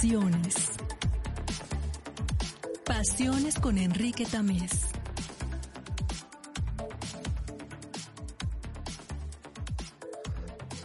Pasiones. 0.00 0.54
Pasiones 2.86 3.58
con 3.58 3.76
Enrique 3.76 4.24
Tamés. 4.24 4.86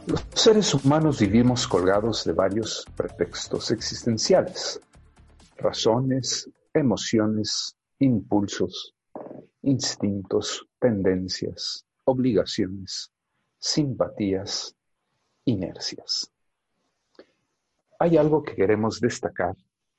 Los 0.05 0.25
seres 0.33 0.73
humanos 0.73 1.21
vivimos 1.21 1.65
colgados 1.65 2.25
de 2.25 2.33
varios 2.33 2.85
pretextos 2.97 3.71
existenciales, 3.71 4.81
razones, 5.59 6.49
emociones, 6.73 7.77
impulsos, 7.99 8.95
instintos, 9.61 10.67
tendencias, 10.77 11.85
obligaciones, 12.03 13.13
simpatías, 13.59 14.75
inercias. 15.45 16.34
Hay 17.99 18.17
algo 18.17 18.43
que 18.43 18.55
queremos 18.55 18.99
destacar 18.99 19.55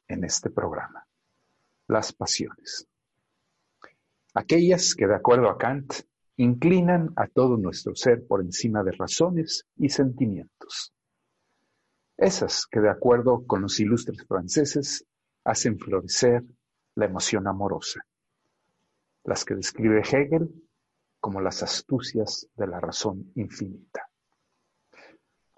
en 0.09 0.25
este 0.25 0.51
programa, 0.51 1.07
las 1.89 2.13
pasiones. 2.13 2.87
Aquellas 4.35 4.95
que, 4.95 5.07
de 5.07 5.15
acuerdo 5.15 5.49
a 5.49 5.57
Kant, 5.57 5.95
inclinan 6.37 7.11
a 7.17 7.27
todo 7.27 7.57
nuestro 7.57 7.95
ser 7.95 8.27
por 8.27 8.43
encima 8.43 8.83
de 8.83 8.93
razones 8.93 9.67
y 9.77 9.89
sentimientos. 9.89 10.93
Esas 12.19 12.67
que, 12.67 12.81
de 12.81 12.91
acuerdo 12.91 13.47
con 13.47 13.63
los 13.63 13.81
ilustres 13.81 14.27
franceses, 14.27 15.07
hacen 15.45 15.79
florecer 15.79 16.43
la 16.97 17.07
emoción 17.07 17.47
amorosa. 17.47 18.01
Las 19.25 19.45
que 19.45 19.55
describe 19.55 20.01
Hegel 20.01 20.51
como 21.19 21.41
las 21.41 21.63
astucias 21.63 22.47
de 22.57 22.67
la 22.67 22.81
razón 22.81 23.33
infinita. 23.37 24.06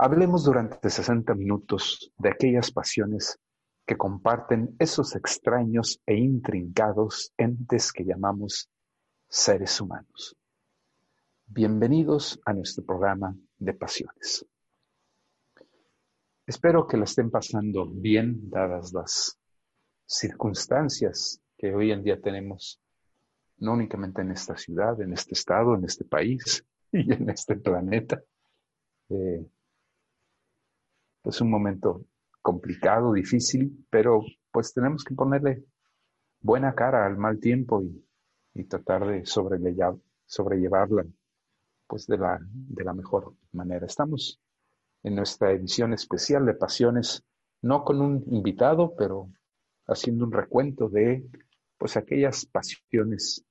Hablemos 0.00 0.44
durante 0.44 0.90
60 0.90 1.34
minutos 1.34 2.12
de 2.18 2.28
aquellas 2.28 2.70
pasiones 2.70 3.36
que 3.84 3.96
comparten 3.96 4.76
esos 4.78 5.16
extraños 5.16 6.00
e 6.06 6.14
intrincados 6.14 7.32
entes 7.36 7.92
que 7.92 8.04
llamamos 8.04 8.70
seres 9.28 9.80
humanos. 9.80 10.36
Bienvenidos 11.46 12.38
a 12.44 12.52
nuestro 12.52 12.84
programa 12.84 13.34
de 13.58 13.74
pasiones. 13.74 14.46
Espero 16.46 16.86
que 16.86 16.96
la 16.96 17.02
estén 17.02 17.32
pasando 17.32 17.84
bien 17.90 18.48
dadas 18.48 18.92
las 18.92 19.36
circunstancias 20.06 21.40
que 21.56 21.74
hoy 21.74 21.90
en 21.90 22.04
día 22.04 22.20
tenemos, 22.20 22.80
no 23.56 23.72
únicamente 23.72 24.22
en 24.22 24.30
esta 24.30 24.56
ciudad, 24.56 25.00
en 25.02 25.12
este 25.12 25.34
estado, 25.34 25.74
en 25.74 25.84
este 25.86 26.04
país 26.04 26.64
y 26.92 27.12
en 27.12 27.28
este 27.30 27.56
planeta. 27.56 28.22
Eh, 29.08 29.44
es 31.30 31.40
un 31.40 31.50
momento 31.50 32.04
complicado, 32.42 33.12
difícil, 33.12 33.86
pero 33.90 34.24
pues 34.50 34.72
tenemos 34.72 35.04
que 35.04 35.14
ponerle 35.14 35.64
buena 36.40 36.74
cara 36.74 37.04
al 37.04 37.16
mal 37.16 37.38
tiempo 37.38 37.82
y, 37.82 38.04
tratar 38.64 39.06
de 39.06 39.24
sobrellevarla 39.24 41.06
pues 41.86 42.08
de 42.08 42.18
la, 42.18 42.40
de 42.42 42.82
la 42.82 42.92
mejor 42.92 43.34
manera. 43.52 43.86
Estamos 43.86 44.40
en 45.04 45.14
nuestra 45.14 45.52
edición 45.52 45.92
especial 45.92 46.44
de 46.44 46.54
Pasiones, 46.54 47.22
no 47.62 47.84
con 47.84 48.00
un 48.00 48.24
invitado, 48.32 48.96
pero 48.96 49.30
haciendo 49.86 50.24
un 50.24 50.32
recuento 50.32 50.88
de 50.88 51.24
pues 51.78 51.96
aquellas 51.96 52.46
pasiones 52.46 53.44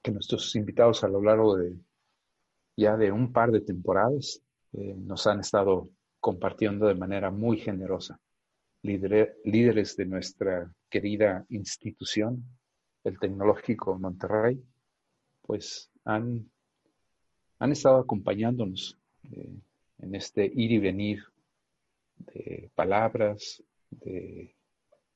que 0.00 0.10
nuestros 0.10 0.56
invitados 0.56 1.04
a 1.04 1.08
lo 1.08 1.20
largo 1.20 1.56
de 1.56 1.76
ya 2.76 2.96
de 2.96 3.12
un 3.12 3.32
par 3.32 3.50
de 3.50 3.60
temporadas 3.60 4.40
eh, 4.72 4.94
nos 4.96 5.26
han 5.26 5.40
estado 5.40 5.90
compartiendo 6.24 6.86
de 6.86 6.94
manera 6.94 7.30
muy 7.30 7.58
generosa. 7.58 8.18
líderes 8.82 9.94
de 9.96 10.06
nuestra 10.06 10.72
querida 10.88 11.44
institución, 11.50 12.42
el 13.04 13.18
Tecnológico 13.18 13.98
Monterrey, 13.98 14.58
pues 15.42 15.90
han 16.06 16.48
han 17.58 17.72
estado 17.72 17.98
acompañándonos 17.98 18.98
eh, 19.30 19.54
en 19.98 20.14
este 20.14 20.46
ir 20.46 20.72
y 20.72 20.78
venir 20.78 21.24
de 22.16 22.70
palabras, 22.74 23.62
de 23.90 24.54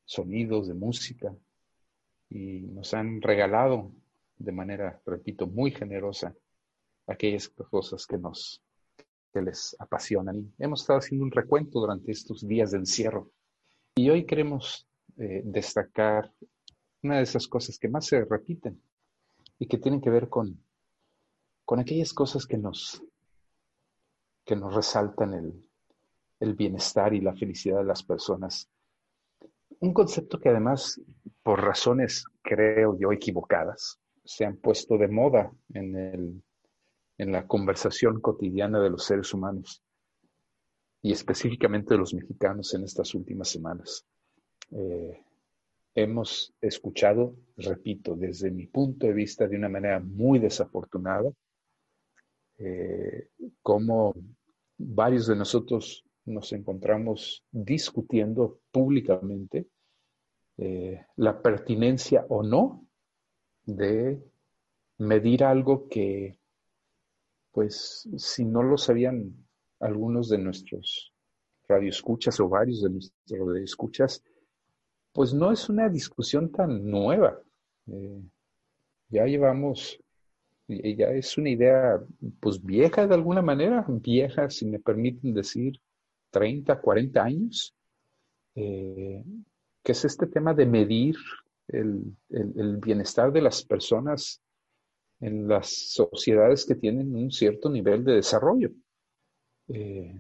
sonidos, 0.05 0.69
de 0.69 0.75
música, 0.75 1.35
y 2.29 2.61
nos 2.61 2.93
han 2.93 3.23
regalado 3.23 3.93
de 4.37 4.53
manera, 4.53 5.01
repito, 5.07 5.47
muy 5.47 5.71
generosa 5.71 6.35
aquellas 7.07 7.49
cosas 7.49 8.07
que 8.07 8.19
nos 8.19 8.63
que 9.39 9.43
les 9.45 9.77
apasionan. 9.79 10.53
Hemos 10.59 10.81
estado 10.81 10.99
haciendo 10.99 11.25
un 11.25 11.31
recuento 11.31 11.81
durante 11.81 12.13
estos 12.13 12.47
días 12.47 12.73
de 12.73 12.79
encierro. 12.79 13.31
Y 13.95 14.11
hoy 14.11 14.25
queremos 14.25 14.89
eh, 15.17 15.43
destacar 15.45 16.33
una 17.03 17.19
de 17.19 17.23
esas 17.23 17.47
cosas 17.47 17.79
que 17.79 17.89
más 17.89 18.07
se 18.07 18.25
repiten 18.25 18.81
y 19.59 19.67
que 19.67 19.79
tienen 19.79 20.01
que 20.01 20.11
ver 20.11 20.29
con 20.29 20.61
con 21.69 21.81
aquellas 21.81 22.15
cosas 22.15 22.47
que 22.47 22.57
nos, 22.57 23.05
que 24.47 24.57
nos 24.57 24.75
resaltan 24.75 25.35
el, 25.35 25.69
el 26.41 26.55
bienestar 26.55 27.13
y 27.13 27.21
la 27.21 27.35
felicidad 27.35 27.81
de 27.81 27.85
las 27.85 28.03
personas. 28.03 28.71
Un 29.81 29.93
concepto 29.93 30.41
que 30.41 30.49
además, 30.49 30.99
por 31.43 31.61
razones 31.61 32.25
creo 32.41 32.99
yo 32.99 33.13
equivocadas, 33.13 34.01
se 34.25 34.47
han 34.47 34.57
puesto 34.57 34.97
de 34.97 35.09
moda 35.09 35.53
en, 35.75 35.95
el, 35.95 36.43
en 37.19 37.33
la 37.33 37.47
conversación 37.47 38.21
cotidiana 38.21 38.81
de 38.81 38.91
los 38.91 39.05
seres 39.05 39.35
humanos 39.35 39.83
y 41.03 41.13
específicamente 41.13 41.95
de 41.95 41.99
los 41.99 42.15
mexicanos 42.15 42.73
en 42.75 42.85
estas 42.85 43.15
últimas 43.15 43.49
semanas. 43.49 44.07
Eh, 44.71 45.21
hemos 45.95 46.55
escuchado, 46.61 47.35
repito, 47.57 48.15
desde 48.15 48.51
mi 48.51 48.67
punto 48.67 49.07
de 49.07 49.13
vista, 49.13 49.47
de 49.47 49.57
una 49.57 49.69
manera 49.69 50.01
muy 50.01 50.39
desafortunada, 50.39 51.31
eh, 52.59 53.29
cómo 53.63 54.15
varios 54.77 55.27
de 55.27 55.37
nosotros 55.37 56.05
nos 56.25 56.53
encontramos 56.53 57.45
discutiendo 57.51 58.61
públicamente 58.71 59.67
eh, 60.57 61.07
la 61.17 61.41
pertinencia 61.41 62.27
o 62.29 62.43
no 62.43 62.87
de 63.65 64.21
medir 64.99 65.45
algo 65.45 65.89
que, 65.89 66.38
pues, 67.59 68.09
si 68.19 68.45
no 68.45 68.63
lo 68.63 68.79
sabían 68.79 69.35
algunos 69.81 70.29
de 70.29 70.39
nuestros 70.39 71.13
radioescuchas 71.67 72.39
o 72.39 72.49
varios 72.49 72.83
de 72.83 72.91
nuestros 72.91 73.37
radioescuchas, 73.37 74.23
pues 75.13 75.35
no 75.35 75.51
es 75.51 75.69
una 75.69 75.89
discusión 75.89 76.53
tan 76.53 76.89
nueva. 76.89 77.37
Eh, 77.89 78.23
ya 79.09 79.25
llevamos 79.25 79.99
ya 80.69 81.09
es 81.09 81.37
una 81.37 81.51
idea 81.51 82.01
pues 82.39 82.63
vieja 82.63 83.09
de 83.09 83.15
alguna 83.15 83.43
manera, 83.43 83.85
vieja 83.89 84.49
si 84.51 84.65
me 84.65 84.79
permiten 84.79 85.35
decir 85.35 85.81
30, 86.31 86.81
40 86.81 87.25
años, 87.25 87.75
eh, 88.55 89.25
que 89.83 89.93
es 89.93 90.05
este 90.05 90.29
tema 90.29 90.55
de 90.55 90.65
medir 90.65 91.17
el, 91.67 92.15
bienestar 92.81 93.33
de 93.33 93.43
las 93.43 93.65
personas 93.65 94.41
en 95.21 95.49
las 95.49 95.69
sociedades 95.69 96.65
que 96.65 96.75
tienen 96.75 97.15
un 97.15 97.31
cierto 97.31 97.71
nivel 97.71 98.05
de 98.05 98.15
desarrollo, 98.15 98.71
eh, 99.69 100.15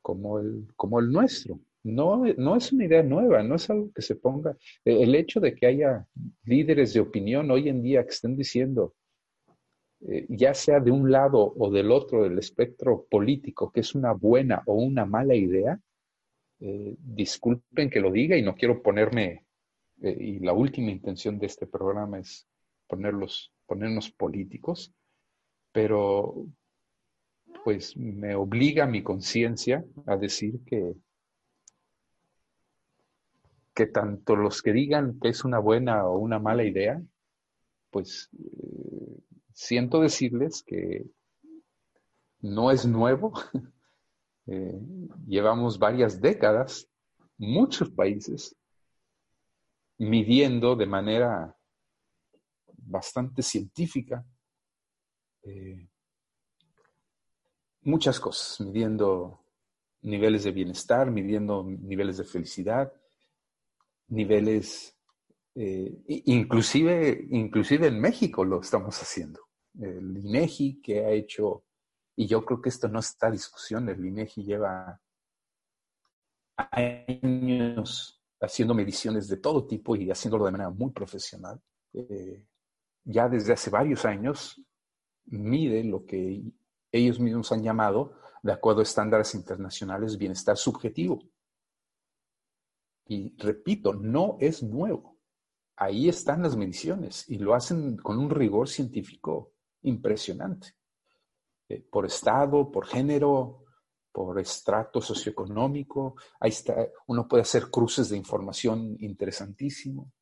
como, 0.00 0.38
el, 0.38 0.68
como 0.76 1.00
el 1.00 1.10
nuestro. 1.10 1.60
No, 1.84 2.24
no 2.36 2.56
es 2.56 2.72
una 2.72 2.84
idea 2.84 3.02
nueva, 3.02 3.42
no 3.42 3.56
es 3.56 3.68
algo 3.68 3.90
que 3.92 4.02
se 4.02 4.16
ponga. 4.16 4.56
El 4.84 5.14
hecho 5.14 5.40
de 5.40 5.54
que 5.54 5.66
haya 5.66 6.06
líderes 6.44 6.92
de 6.94 7.00
opinión 7.00 7.50
hoy 7.50 7.68
en 7.68 7.82
día 7.82 8.04
que 8.04 8.10
estén 8.10 8.36
diciendo 8.36 8.94
eh, 10.08 10.26
ya 10.28 10.52
sea 10.52 10.80
de 10.80 10.90
un 10.90 11.12
lado 11.12 11.54
o 11.56 11.70
del 11.70 11.92
otro 11.92 12.24
del 12.24 12.38
espectro 12.38 13.06
político, 13.08 13.70
que 13.70 13.80
es 13.80 13.94
una 13.94 14.12
buena 14.12 14.62
o 14.66 14.74
una 14.74 15.04
mala 15.04 15.36
idea, 15.36 15.78
eh, 16.58 16.96
disculpen 16.98 17.88
que 17.88 18.00
lo 18.00 18.10
diga 18.10 18.36
y 18.36 18.42
no 18.42 18.56
quiero 18.56 18.82
ponerme, 18.82 19.46
eh, 20.02 20.16
y 20.18 20.38
la 20.40 20.54
última 20.54 20.90
intención 20.90 21.38
de 21.38 21.46
este 21.46 21.68
programa 21.68 22.18
es 22.18 22.48
ponerlos, 22.88 23.52
ponernos 23.72 24.10
políticos, 24.10 24.92
pero 25.72 26.44
pues 27.64 27.96
me 27.96 28.34
obliga 28.34 28.86
mi 28.86 29.02
conciencia 29.02 29.82
a 30.04 30.18
decir 30.18 30.60
que, 30.66 30.92
que 33.72 33.86
tanto 33.86 34.36
los 34.36 34.60
que 34.60 34.74
digan 34.74 35.18
que 35.18 35.30
es 35.30 35.42
una 35.42 35.58
buena 35.58 36.04
o 36.06 36.18
una 36.18 36.38
mala 36.38 36.64
idea, 36.64 37.02
pues 37.90 38.28
siento 39.54 40.02
decirles 40.02 40.62
que 40.62 41.06
no 42.40 42.70
es 42.70 42.86
nuevo. 42.86 43.32
Eh, 44.48 44.76
llevamos 45.28 45.78
varias 45.78 46.20
décadas, 46.20 46.88
muchos 47.38 47.88
países, 47.90 48.56
midiendo 49.98 50.74
de 50.74 50.86
manera 50.86 51.56
bastante 52.84 53.42
científica 53.42 54.24
eh, 55.42 55.88
muchas 57.82 58.20
cosas, 58.20 58.60
midiendo 58.60 59.44
niveles 60.02 60.44
de 60.44 60.52
bienestar, 60.52 61.10
midiendo 61.10 61.64
niveles 61.64 62.18
de 62.18 62.24
felicidad, 62.24 62.92
niveles, 64.08 64.96
eh, 65.54 66.02
inclusive, 66.06 67.26
inclusive 67.30 67.88
en 67.88 68.00
México 68.00 68.44
lo 68.44 68.60
estamos 68.60 69.00
haciendo. 69.00 69.40
El 69.80 70.18
INEGI 70.18 70.80
que 70.80 71.04
ha 71.04 71.10
hecho, 71.10 71.64
y 72.16 72.26
yo 72.26 72.44
creo 72.44 72.60
que 72.60 72.68
esto 72.68 72.88
no 72.88 73.00
está 73.00 73.28
a 73.28 73.32
discusión, 73.32 73.88
el 73.88 74.04
INEGI 74.04 74.44
lleva 74.44 75.00
años 76.56 78.20
haciendo 78.40 78.74
mediciones 78.74 79.28
de 79.28 79.38
todo 79.38 79.66
tipo 79.66 79.96
y 79.96 80.10
haciéndolo 80.10 80.46
de 80.46 80.52
manera 80.52 80.70
muy 80.70 80.90
profesional. 80.90 81.60
Eh, 81.94 82.44
ya 83.04 83.28
desde 83.28 83.52
hace 83.52 83.70
varios 83.70 84.04
años 84.04 84.60
mide 85.26 85.84
lo 85.84 86.04
que 86.04 86.42
ellos 86.90 87.18
mismos 87.20 87.52
han 87.52 87.62
llamado, 87.62 88.18
de 88.42 88.52
acuerdo 88.52 88.80
a 88.80 88.84
estándares 88.84 89.34
internacionales, 89.34 90.18
bienestar 90.18 90.56
subjetivo. 90.56 91.20
Y 93.06 93.34
repito, 93.36 93.94
no 93.94 94.36
es 94.40 94.62
nuevo. 94.62 95.18
Ahí 95.76 96.08
están 96.08 96.42
las 96.42 96.56
mediciones 96.56 97.28
y 97.28 97.38
lo 97.38 97.54
hacen 97.54 97.96
con 97.96 98.18
un 98.18 98.30
rigor 98.30 98.68
científico 98.68 99.54
impresionante. 99.82 100.74
Eh, 101.68 101.86
por 101.90 102.06
estado, 102.06 102.70
por 102.70 102.86
género, 102.86 103.64
por 104.12 104.38
estrato 104.38 105.00
socioeconómico. 105.00 106.16
Ahí 106.40 106.50
está, 106.50 106.88
uno 107.06 107.26
puede 107.26 107.42
hacer 107.42 107.70
cruces 107.70 108.10
de 108.10 108.16
información 108.16 108.96
interesantísimo. 109.00 110.12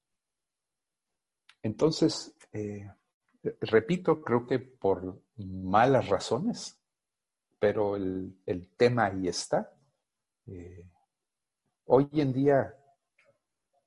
Entonces, 1.63 2.35
eh, 2.53 2.91
repito, 3.61 4.23
creo 4.23 4.47
que 4.47 4.59
por 4.59 5.23
malas 5.37 6.09
razones, 6.09 6.79
pero 7.59 7.97
el, 7.97 8.35
tema 8.77 9.07
ahí 9.07 9.29
está. 9.29 9.73
Eh, 10.47 10.89
hoy 11.87 12.09
en 12.13 12.33
día 12.33 12.75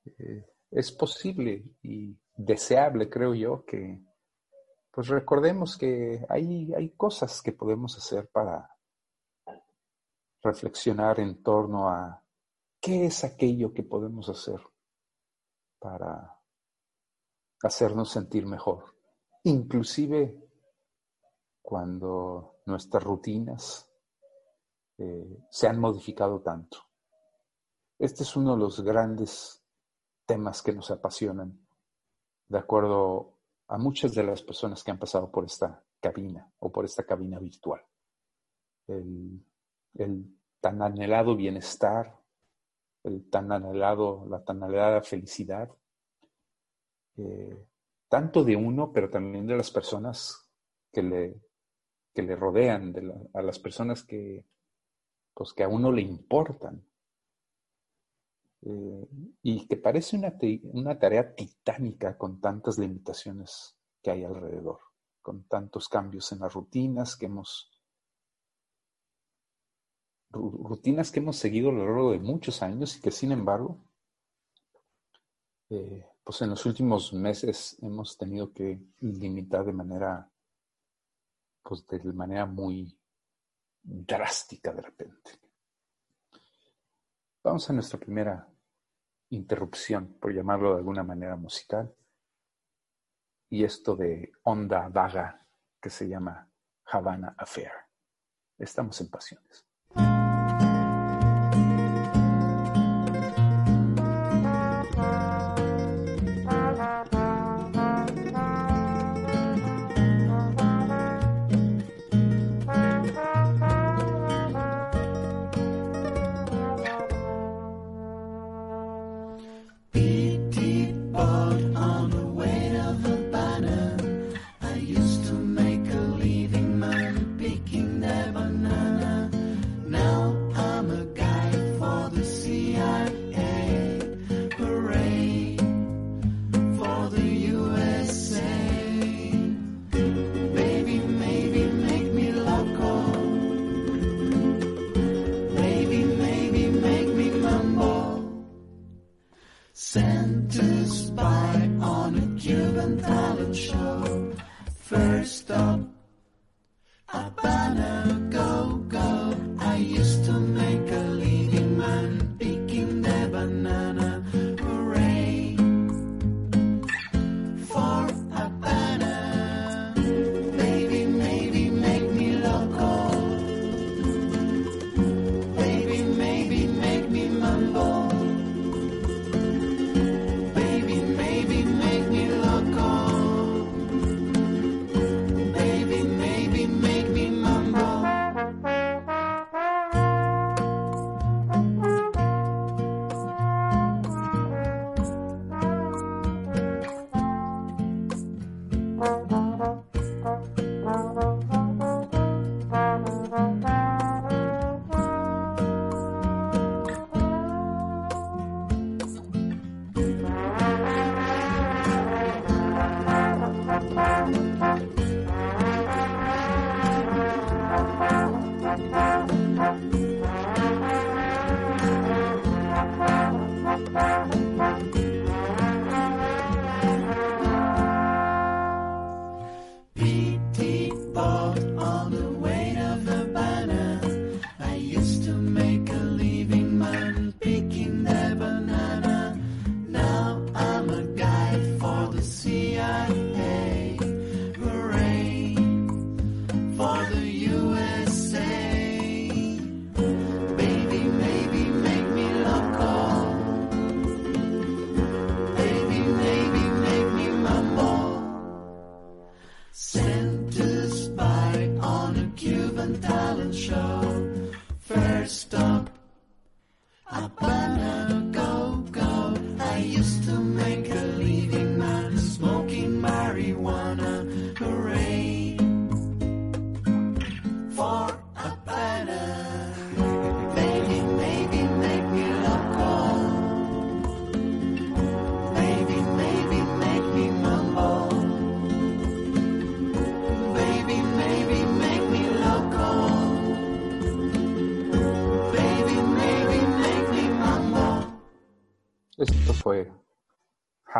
eh, 0.05 0.45
es 0.71 0.91
posible 0.91 1.63
y 1.81 2.15
deseable, 2.35 3.09
creo 3.09 3.33
yo, 3.33 3.65
que 3.65 4.01
pues 4.91 5.07
recordemos 5.07 5.75
que 5.75 6.23
hay, 6.29 6.71
hay 6.73 6.91
cosas 6.91 7.41
que 7.41 7.51
podemos 7.51 7.97
hacer 7.97 8.29
para 8.29 8.69
reflexionar 10.43 11.19
en 11.19 11.41
torno 11.41 11.89
a 11.89 12.23
qué 12.79 13.05
es 13.05 13.23
aquello 13.23 13.73
que 13.73 13.81
podemos 13.81 14.29
hacer 14.29 14.59
para 15.79 16.32
hacernos 17.63 18.11
sentir 18.11 18.45
mejor, 18.45 18.95
inclusive 19.43 20.39
cuando 21.61 22.59
nuestras 22.65 23.03
rutinas 23.03 23.89
eh, 24.97 25.39
se 25.49 25.67
han 25.67 25.79
modificado 25.79 26.41
tanto. 26.41 26.77
Este 27.97 28.23
es 28.23 28.35
uno 28.35 28.53
de 28.53 28.59
los 28.59 28.81
grandes 28.81 29.63
temas 30.25 30.61
que 30.61 30.73
nos 30.73 30.91
apasionan, 30.91 31.59
de 32.47 32.57
acuerdo 32.57 33.39
a 33.67 33.77
muchas 33.77 34.13
de 34.13 34.23
las 34.23 34.41
personas 34.41 34.83
que 34.83 34.91
han 34.91 34.99
pasado 34.99 35.31
por 35.31 35.45
esta 35.45 35.83
cabina 35.99 36.51
o 36.59 36.71
por 36.71 36.85
esta 36.85 37.03
cabina 37.03 37.39
virtual. 37.39 37.81
El 38.87 39.43
el 39.95 40.25
tan 40.59 40.81
anhelado 40.81 41.35
bienestar, 41.35 42.17
el 43.03 43.29
tan 43.29 43.51
anhelado, 43.51 44.25
la 44.27 44.43
tan 44.43 44.63
anhelada 44.63 45.01
felicidad, 45.01 45.69
eh, 47.17 47.67
tanto 48.07 48.43
de 48.43 48.55
uno, 48.55 48.91
pero 48.91 49.09
también 49.09 49.47
de 49.47 49.57
las 49.57 49.71
personas 49.71 50.49
que 50.91 51.03
le, 51.03 51.41
que 52.13 52.21
le 52.21 52.35
rodean, 52.35 52.93
a 53.33 53.41
las 53.41 53.59
personas 53.59 54.03
que, 54.03 54.45
pues, 55.33 55.53
que 55.53 55.63
a 55.63 55.67
uno 55.67 55.91
le 55.91 56.01
importan. 56.01 56.85
Eh, 58.61 59.07
y 59.41 59.67
que 59.67 59.75
parece 59.75 60.15
una, 60.15 60.37
una 60.71 60.97
tarea 60.97 61.35
titánica 61.35 62.17
con 62.17 62.39
tantas 62.39 62.77
limitaciones 62.77 63.75
que 64.01 64.11
hay 64.11 64.23
alrededor, 64.23 64.79
con 65.21 65.43
tantos 65.43 65.89
cambios 65.89 66.31
en 66.31 66.39
las 66.39 66.53
rutinas 66.53 67.17
que 67.17 67.25
hemos 67.25 67.69
rutinas 70.33 71.11
que 71.11 71.19
hemos 71.19 71.37
seguido 71.37 71.69
a 71.69 71.73
lo 71.73 71.85
largo 71.85 72.11
de 72.11 72.19
muchos 72.19 72.63
años 72.63 72.97
y 72.97 73.01
que 73.01 73.11
sin 73.11 73.31
embargo, 73.31 73.77
eh, 75.69 76.05
pues 76.23 76.41
en 76.41 76.51
los 76.51 76.65
últimos 76.65 77.13
meses 77.13 77.77
hemos 77.81 78.17
tenido 78.17 78.53
que 78.53 78.81
limitar 79.01 79.65
de 79.65 79.73
manera, 79.73 80.29
pues 81.61 81.85
de 81.87 82.13
manera 82.13 82.45
muy 82.45 82.97
drástica 83.81 84.71
de 84.71 84.81
repente. 84.81 85.31
Vamos 87.43 87.69
a 87.69 87.73
nuestra 87.73 87.99
primera 87.99 88.47
interrupción, 89.29 90.13
por 90.13 90.33
llamarlo 90.33 90.71
de 90.71 90.77
alguna 90.77 91.03
manera 91.03 91.35
musical, 91.35 91.93
y 93.49 93.63
esto 93.63 93.95
de 93.95 94.31
onda 94.43 94.87
vaga 94.87 95.45
que 95.81 95.89
se 95.89 96.07
llama 96.07 96.49
Havana 96.85 97.35
Affair. 97.37 97.71
Estamos 98.57 98.99
en 99.01 99.09
pasiones. 99.09 99.65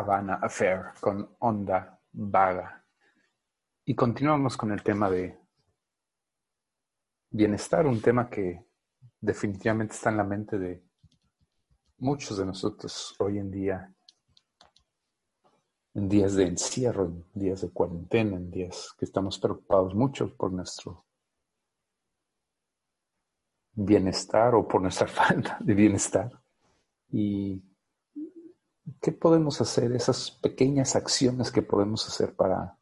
Havana 0.03 0.35
Affair 0.35 0.91
con 0.99 1.35
Onda 1.39 1.97
Vaga. 2.11 2.85
Y 3.85 3.95
continuamos 3.95 4.57
con 4.57 4.71
el 4.73 4.83
tema 4.83 5.09
de 5.09 5.39
bienestar, 7.29 7.87
un 7.87 8.01
tema 8.01 8.29
que 8.29 8.65
definitivamente 9.21 9.93
está 9.93 10.09
en 10.09 10.17
la 10.17 10.25
mente 10.25 10.59
de 10.59 10.83
muchos 11.99 12.37
de 12.37 12.45
nosotros 12.45 13.15
hoy 13.17 13.37
en 13.37 13.49
día, 13.49 13.93
en 15.93 16.09
días 16.09 16.35
de 16.35 16.47
encierro, 16.47 17.05
en 17.05 17.25
días 17.33 17.61
de 17.61 17.71
cuarentena, 17.71 18.35
en 18.35 18.51
días 18.51 18.93
que 18.97 19.05
estamos 19.05 19.39
preocupados 19.39 19.95
mucho 19.95 20.35
por 20.35 20.51
nuestro 20.51 21.05
bienestar 23.71 24.53
o 24.53 24.67
por 24.67 24.81
nuestra 24.81 25.07
falta 25.19 25.57
de 25.61 25.73
bienestar. 25.73 26.29
Y 27.09 27.63
¿qué 29.01 29.11
podemos 29.11 29.59
hacer? 29.61 29.91
Esas 29.93 30.31
pequeñas 30.31 30.95
acciones 30.95 31.51
que 31.51 31.61
podemos 31.61 32.07
hacer 32.07 32.35
para, 32.35 32.77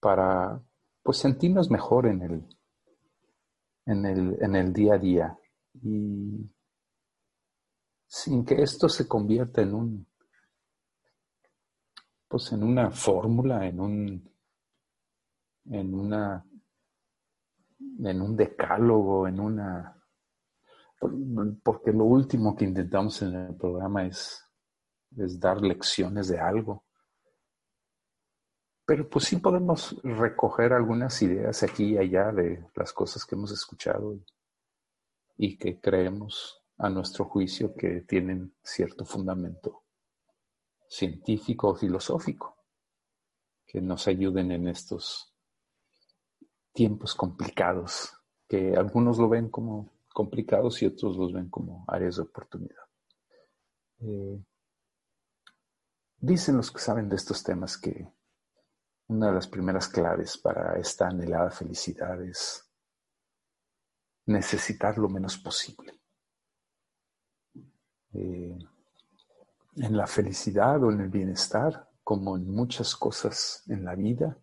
para 0.00 0.60
pues 1.02 1.18
sentirnos 1.18 1.70
mejor 1.70 2.06
en 2.06 2.22
el, 2.22 2.58
en 3.86 4.06
el, 4.06 4.42
en 4.42 4.56
el 4.56 4.72
día 4.72 4.94
a 4.94 4.98
día. 4.98 5.38
Y 5.82 6.50
sin 8.06 8.44
que 8.44 8.62
esto 8.62 8.88
se 8.88 9.06
convierta 9.06 9.62
en 9.62 9.74
un, 9.74 10.06
pues 12.26 12.52
en 12.52 12.62
una 12.62 12.90
fórmula, 12.90 13.66
en 13.66 13.80
un, 13.80 14.32
en 15.66 15.94
una, 15.94 16.44
en 17.98 18.20
un 18.20 18.36
decálogo, 18.36 19.28
en 19.28 19.40
una, 19.40 19.97
porque 21.62 21.92
lo 21.92 22.04
último 22.04 22.56
que 22.56 22.64
intentamos 22.64 23.22
en 23.22 23.34
el 23.34 23.56
programa 23.56 24.06
es, 24.06 24.44
dar 25.10 25.60
lecciones 25.60 26.28
de 26.28 26.38
algo. 26.38 26.84
Pero 28.84 29.08
pues 29.08 29.26
sí 29.26 29.36
podemos 29.36 30.00
recoger 30.02 30.72
algunas 30.72 31.20
ideas 31.22 31.62
aquí 31.62 31.94
y 31.94 31.98
allá 31.98 32.32
de 32.32 32.66
las 32.74 32.92
cosas 32.92 33.24
que 33.24 33.34
hemos 33.34 33.52
escuchado 33.52 34.18
y 35.36 35.56
que 35.56 35.78
creemos 35.80 36.62
a 36.78 36.88
nuestro 36.88 37.26
juicio 37.26 37.74
que 37.74 38.02
tienen 38.02 38.54
cierto 38.62 39.04
fundamento 39.04 39.84
científico 40.88 41.68
o 41.68 41.74
filosófico 41.74 42.56
que 43.66 43.82
nos 43.82 44.08
ayuden 44.08 44.50
en 44.52 44.68
estos 44.68 45.34
tiempos 46.72 47.14
complicados, 47.14 48.14
que 48.48 48.74
algunos 48.74 49.18
lo 49.18 49.28
ven 49.28 49.50
como 49.50 49.97
complicados 50.18 50.82
y 50.82 50.86
otros 50.86 51.16
los 51.16 51.32
ven 51.32 51.48
como 51.48 51.84
áreas 51.86 52.16
de 52.16 52.22
oportunidad. 52.22 52.82
Eh, 54.00 54.44
dicen 56.16 56.56
los 56.56 56.72
que 56.72 56.80
saben 56.80 57.08
de 57.08 57.14
estos 57.14 57.44
temas 57.44 57.78
que 57.78 58.12
una 59.06 59.28
de 59.28 59.34
las 59.34 59.46
primeras 59.46 59.86
claves 59.86 60.36
para 60.36 60.76
esta 60.76 61.06
anhelada 61.06 61.52
felicidad 61.52 62.20
es 62.20 62.68
necesitar 64.26 64.98
lo 64.98 65.08
menos 65.08 65.38
posible. 65.38 66.00
Eh, 68.12 68.58
en 69.76 69.96
la 69.96 70.08
felicidad 70.08 70.82
o 70.82 70.90
en 70.90 71.00
el 71.00 71.10
bienestar, 71.10 71.88
como 72.02 72.36
en 72.36 72.50
muchas 72.50 72.96
cosas 72.96 73.62
en 73.68 73.84
la 73.84 73.94
vida, 73.94 74.36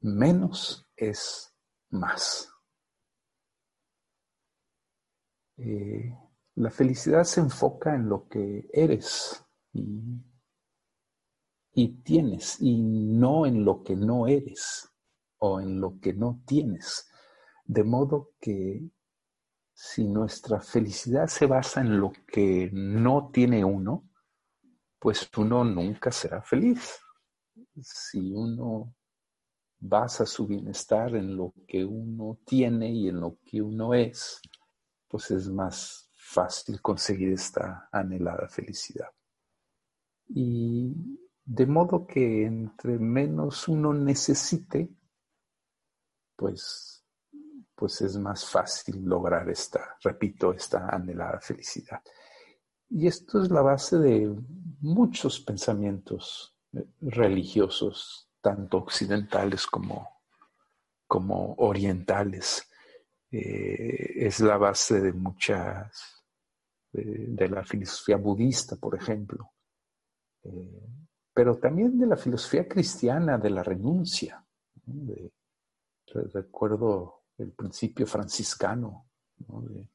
menos 0.00 0.88
es 0.96 1.54
más. 1.90 2.51
Eh, 5.56 6.14
la 6.56 6.70
felicidad 6.70 7.24
se 7.24 7.40
enfoca 7.40 7.94
en 7.94 8.08
lo 8.08 8.28
que 8.28 8.68
eres 8.72 9.44
y, 9.72 10.00
y 11.74 11.88
tienes 12.02 12.60
y 12.60 12.80
no 12.80 13.46
en 13.46 13.64
lo 13.64 13.82
que 13.82 13.96
no 13.96 14.26
eres 14.26 14.90
o 15.38 15.60
en 15.60 15.80
lo 15.80 15.98
que 16.00 16.12
no 16.12 16.42
tienes. 16.46 17.08
De 17.64 17.84
modo 17.84 18.32
que 18.40 18.90
si 19.72 20.06
nuestra 20.06 20.60
felicidad 20.60 21.26
se 21.26 21.46
basa 21.46 21.80
en 21.80 21.98
lo 21.98 22.12
que 22.26 22.70
no 22.72 23.30
tiene 23.32 23.64
uno, 23.64 24.08
pues 24.98 25.28
uno 25.36 25.64
nunca 25.64 26.12
será 26.12 26.42
feliz. 26.42 27.00
Si 27.80 28.32
uno 28.32 28.94
basa 29.80 30.24
su 30.24 30.46
bienestar 30.46 31.16
en 31.16 31.36
lo 31.36 31.52
que 31.66 31.84
uno 31.84 32.38
tiene 32.44 32.92
y 32.92 33.08
en 33.08 33.20
lo 33.20 33.38
que 33.44 33.60
uno 33.60 33.94
es, 33.94 34.40
pues 35.12 35.30
es 35.30 35.46
más 35.50 36.10
fácil 36.14 36.80
conseguir 36.80 37.34
esta 37.34 37.90
anhelada 37.92 38.48
felicidad. 38.48 39.10
Y 40.28 40.90
de 41.44 41.66
modo 41.66 42.06
que 42.06 42.46
entre 42.46 42.98
menos 42.98 43.68
uno 43.68 43.92
necesite, 43.92 44.88
pues, 46.34 47.04
pues 47.74 48.00
es 48.00 48.16
más 48.16 48.48
fácil 48.48 49.04
lograr 49.04 49.50
esta, 49.50 49.98
repito, 50.02 50.54
esta 50.54 50.88
anhelada 50.88 51.40
felicidad. 51.40 52.00
Y 52.88 53.06
esto 53.06 53.42
es 53.42 53.50
la 53.50 53.60
base 53.60 53.98
de 53.98 54.34
muchos 54.80 55.40
pensamientos 55.40 56.56
religiosos, 57.02 58.30
tanto 58.40 58.78
occidentales 58.78 59.66
como, 59.66 60.22
como 61.06 61.52
orientales. 61.58 62.66
Eh, 63.32 64.26
es 64.26 64.40
la 64.40 64.58
base 64.58 65.00
de 65.00 65.12
muchas, 65.12 66.22
de, 66.92 67.48
la 67.48 67.64
filosofía 67.64 68.18
budista, 68.18 68.76
por 68.76 68.94
ejemplo, 68.94 69.52
eh, 70.44 70.86
pero 71.32 71.58
también 71.58 71.98
de 71.98 72.06
la 72.06 72.16
filosofía 72.16 72.68
cristiana 72.68 73.38
de 73.38 73.50
la 73.50 73.62
renuncia. 73.62 74.44
recuerdo 76.06 77.22
el 77.38 77.52
principio 77.52 78.06
franciscano, 78.06 79.08
¿no? 79.48 79.62
de, 79.62 79.88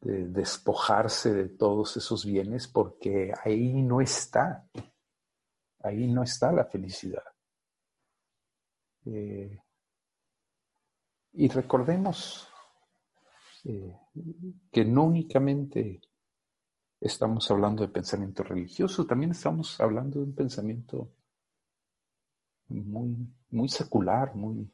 de 0.00 0.28
despojarse 0.28 1.32
de 1.32 1.48
todos 1.50 1.96
esos 1.96 2.24
bienes 2.24 2.66
porque 2.68 3.32
ahí 3.44 3.82
no 3.82 4.00
está, 4.00 4.66
ahí 5.82 6.06
no 6.06 6.22
está 6.22 6.52
la 6.52 6.64
felicidad. 6.64 7.22
Eh, 9.04 9.62
y 11.32 11.48
recordemos 11.48 12.48
eh, 13.64 13.96
que 14.70 14.84
no 14.84 15.04
únicamente 15.04 16.00
estamos 17.00 17.50
hablando 17.50 17.82
de 17.82 17.92
pensamiento 17.92 18.42
religioso, 18.42 19.06
también 19.06 19.32
estamos 19.32 19.80
hablando 19.80 20.18
de 20.18 20.26
un 20.26 20.34
pensamiento 20.34 21.10
muy, 22.68 23.16
muy 23.50 23.68
secular, 23.68 24.34
muy 24.34 24.70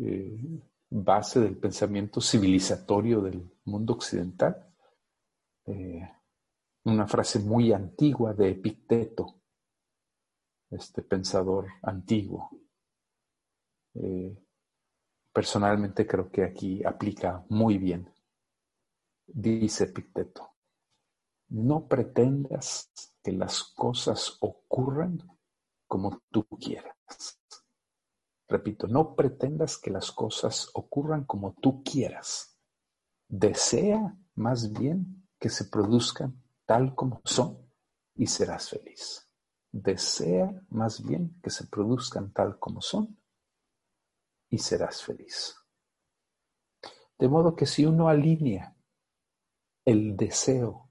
eh, 0.00 0.60
base 0.90 1.40
del 1.40 1.56
pensamiento 1.56 2.20
civilizatorio 2.20 3.20
del 3.20 3.50
mundo 3.64 3.94
occidental. 3.94 4.66
Eh, 5.66 6.08
una 6.84 7.06
frase 7.06 7.40
muy 7.40 7.72
antigua 7.72 8.32
de 8.32 8.50
Epicteto, 8.50 9.40
este 10.70 11.02
pensador 11.02 11.66
antiguo. 11.82 12.50
Eh, 14.00 14.36
personalmente 15.32 16.06
creo 16.06 16.30
que 16.30 16.44
aquí 16.44 16.84
aplica 16.84 17.44
muy 17.48 17.78
bien. 17.78 18.12
Dice 19.26 19.84
Epicteto, 19.84 20.54
no 21.48 21.88
pretendas 21.88 22.92
que 23.22 23.32
las 23.32 23.64
cosas 23.64 24.36
ocurran 24.40 25.18
como 25.86 26.22
tú 26.30 26.46
quieras. 26.60 27.40
Repito, 28.46 28.86
no 28.86 29.16
pretendas 29.16 29.76
que 29.78 29.90
las 29.90 30.12
cosas 30.12 30.70
ocurran 30.74 31.24
como 31.24 31.54
tú 31.54 31.82
quieras. 31.82 32.56
Desea 33.28 34.16
más 34.36 34.72
bien 34.72 35.28
que 35.38 35.48
se 35.50 35.64
produzcan 35.64 36.40
tal 36.64 36.94
como 36.94 37.20
son 37.24 37.58
y 38.14 38.26
serás 38.26 38.70
feliz. 38.70 39.24
desea 39.70 40.62
más 40.70 41.02
bien 41.04 41.38
que 41.42 41.50
se 41.50 41.66
produzcan 41.66 42.32
tal 42.32 42.58
como 42.58 42.80
son 42.80 43.17
y 44.50 44.58
serás 44.58 45.02
feliz. 45.02 45.56
De 47.18 47.28
modo 47.28 47.54
que 47.54 47.66
si 47.66 47.84
uno 47.84 48.08
alinea 48.08 48.76
el 49.84 50.16
deseo 50.16 50.90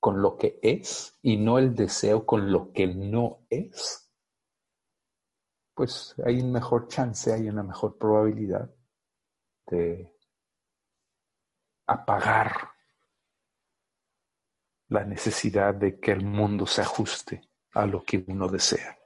con 0.00 0.20
lo 0.20 0.36
que 0.36 0.58
es 0.62 1.18
y 1.22 1.36
no 1.36 1.58
el 1.58 1.74
deseo 1.74 2.26
con 2.26 2.50
lo 2.50 2.72
que 2.72 2.86
no 2.86 3.46
es, 3.48 4.10
pues 5.74 6.14
hay 6.24 6.40
un 6.40 6.52
mejor 6.52 6.88
chance, 6.88 7.32
hay 7.32 7.48
una 7.48 7.62
mejor 7.62 7.96
probabilidad 7.98 8.70
de 9.66 10.14
apagar 11.86 12.70
la 14.88 15.04
necesidad 15.04 15.74
de 15.74 15.98
que 15.98 16.12
el 16.12 16.24
mundo 16.24 16.66
se 16.66 16.82
ajuste 16.82 17.48
a 17.72 17.86
lo 17.86 18.02
que 18.04 18.24
uno 18.28 18.48
desea. 18.48 18.98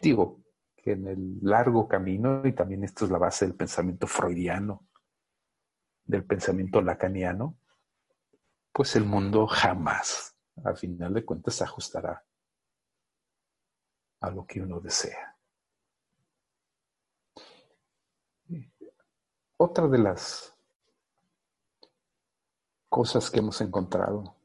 Digo 0.00 0.45
en 0.92 1.06
el 1.06 1.38
largo 1.42 1.88
camino, 1.88 2.46
y 2.46 2.52
también 2.52 2.84
esto 2.84 3.04
es 3.04 3.10
la 3.10 3.18
base 3.18 3.46
del 3.46 3.54
pensamiento 3.54 4.06
freudiano, 4.06 4.86
del 6.04 6.24
pensamiento 6.24 6.80
lacaniano, 6.80 7.58
pues 8.72 8.94
el 8.96 9.04
mundo 9.04 9.46
jamás, 9.46 10.36
al 10.64 10.76
final 10.76 11.14
de 11.14 11.24
cuentas, 11.24 11.54
se 11.54 11.64
ajustará 11.64 12.24
a 14.20 14.30
lo 14.30 14.46
que 14.46 14.60
uno 14.60 14.80
desea. 14.80 15.36
Otra 19.58 19.88
de 19.88 19.98
las 19.98 20.54
cosas 22.88 23.30
que 23.30 23.38
hemos 23.38 23.60
encontrado 23.60 24.36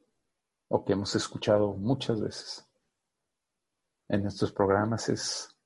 o 0.69 0.85
que 0.85 0.93
hemos 0.93 1.13
escuchado 1.15 1.73
muchas 1.73 2.21
veces 2.21 2.65
en 4.07 4.25
estos 4.25 4.51
programas 4.51 5.09
es 5.09 5.57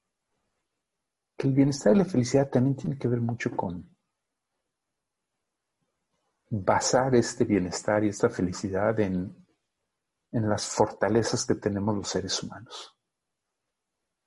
que 1.37 1.47
el 1.47 1.53
bienestar 1.53 1.95
y 1.95 1.99
la 1.99 2.05
felicidad 2.05 2.49
también 2.49 2.75
tiene 2.75 2.97
que 2.97 3.07
ver 3.07 3.21
mucho 3.21 3.55
con 3.55 3.89
basar 6.49 7.15
este 7.15 7.43
bienestar 7.43 8.03
y 8.03 8.09
esta 8.09 8.29
felicidad 8.29 8.99
en, 8.99 9.45
en 10.31 10.49
las 10.49 10.67
fortalezas 10.67 11.45
que 11.45 11.55
tenemos 11.55 11.95
los 11.95 12.07
seres 12.07 12.41
humanos 12.41 12.95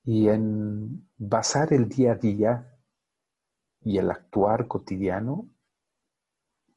y 0.03 0.27
en 0.27 1.09
basar 1.17 1.73
el 1.73 1.87
día 1.87 2.13
a 2.13 2.15
día 2.15 2.79
y 3.81 3.97
el 3.97 4.09
actuar 4.11 4.67
cotidiano 4.67 5.49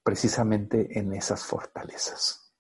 precisamente 0.02 0.98
en 0.98 1.12
esas 1.14 1.44
fortalezas. 1.44 2.54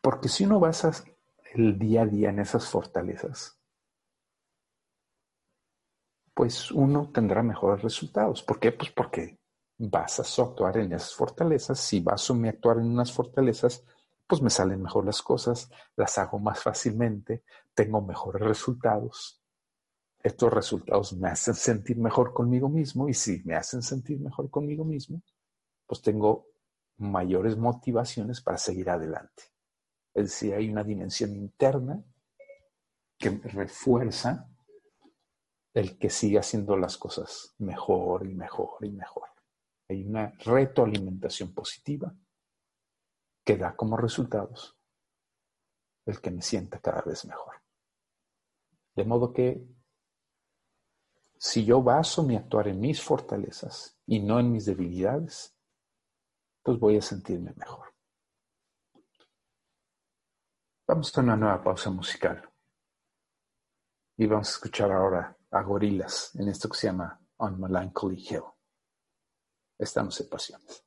Porque 0.00 0.28
si 0.28 0.44
uno 0.44 0.60
basa 0.60 0.92
el 1.56 1.78
día 1.78 2.02
a 2.02 2.06
día 2.06 2.30
en 2.30 2.40
esas 2.40 2.68
fortalezas, 2.68 3.58
pues 6.34 6.70
uno 6.70 7.10
tendrá 7.12 7.42
mejores 7.42 7.82
resultados. 7.82 8.42
¿Por 8.42 8.60
qué? 8.60 8.72
Pues 8.72 8.90
porque 8.90 9.38
vas 9.78 10.20
a 10.20 10.42
actuar 10.42 10.76
en 10.76 10.92
esas 10.92 11.14
fortalezas. 11.14 11.80
Si 11.80 12.00
baso 12.00 12.34
mi 12.34 12.48
actuar 12.48 12.76
en 12.78 12.90
unas 12.90 13.10
fortalezas, 13.10 13.82
pues 14.26 14.42
me 14.42 14.50
salen 14.50 14.82
mejor 14.82 15.06
las 15.06 15.22
cosas, 15.22 15.70
las 15.96 16.18
hago 16.18 16.38
más 16.38 16.62
fácilmente, 16.62 17.44
tengo 17.74 18.02
mejores 18.02 18.42
resultados. 18.42 19.40
Estos 20.22 20.52
resultados 20.52 21.12
me 21.14 21.28
hacen 21.28 21.54
sentir 21.54 21.96
mejor 21.98 22.34
conmigo 22.34 22.68
mismo 22.68 23.08
y 23.08 23.14
si 23.14 23.42
me 23.44 23.54
hacen 23.54 23.80
sentir 23.80 24.20
mejor 24.20 24.50
conmigo 24.50 24.84
mismo, 24.84 25.22
pues 25.86 26.02
tengo 26.02 26.48
mayores 26.98 27.56
motivaciones 27.56 28.40
para 28.40 28.58
seguir 28.58 28.90
adelante. 28.90 29.55
Es 30.16 30.30
decir, 30.30 30.54
hay 30.54 30.70
una 30.70 30.82
dimensión 30.82 31.36
interna 31.36 32.02
que 33.18 33.28
refuerza 33.28 34.48
el 35.74 35.98
que 35.98 36.08
siga 36.08 36.40
haciendo 36.40 36.74
las 36.78 36.96
cosas 36.96 37.54
mejor 37.58 38.26
y 38.26 38.34
mejor 38.34 38.82
y 38.82 38.92
mejor. 38.92 39.28
Hay 39.90 40.06
una 40.06 40.32
retroalimentación 40.38 41.52
positiva 41.52 42.14
que 43.44 43.58
da 43.58 43.76
como 43.76 43.98
resultados 43.98 44.78
el 46.06 46.18
que 46.22 46.30
me 46.30 46.40
sienta 46.40 46.80
cada 46.80 47.02
vez 47.02 47.26
mejor. 47.26 47.56
De 48.94 49.04
modo 49.04 49.34
que 49.34 49.68
si 51.36 51.66
yo 51.66 51.82
baso 51.82 52.22
mi 52.22 52.36
actuar 52.36 52.68
en 52.68 52.80
mis 52.80 53.02
fortalezas 53.02 54.00
y 54.06 54.20
no 54.20 54.40
en 54.40 54.50
mis 54.50 54.64
debilidades, 54.64 55.54
pues 56.62 56.78
voy 56.78 56.96
a 56.96 57.02
sentirme 57.02 57.52
mejor. 57.54 57.85
Vamos 60.88 61.18
a 61.18 61.20
una 61.20 61.36
nueva 61.36 61.60
pausa 61.64 61.90
musical. 61.90 62.48
Y 64.18 64.26
vamos 64.26 64.46
a 64.46 64.50
escuchar 64.52 64.92
ahora 64.92 65.36
a 65.50 65.62
Gorilas 65.62 66.30
en 66.36 66.48
esto 66.48 66.68
que 66.68 66.78
se 66.78 66.86
llama 66.86 67.20
On 67.38 67.60
Melancholy 67.60 68.24
Hill. 68.30 68.44
Estamos 69.76 70.20
en 70.20 70.28
pasiones. 70.28 70.85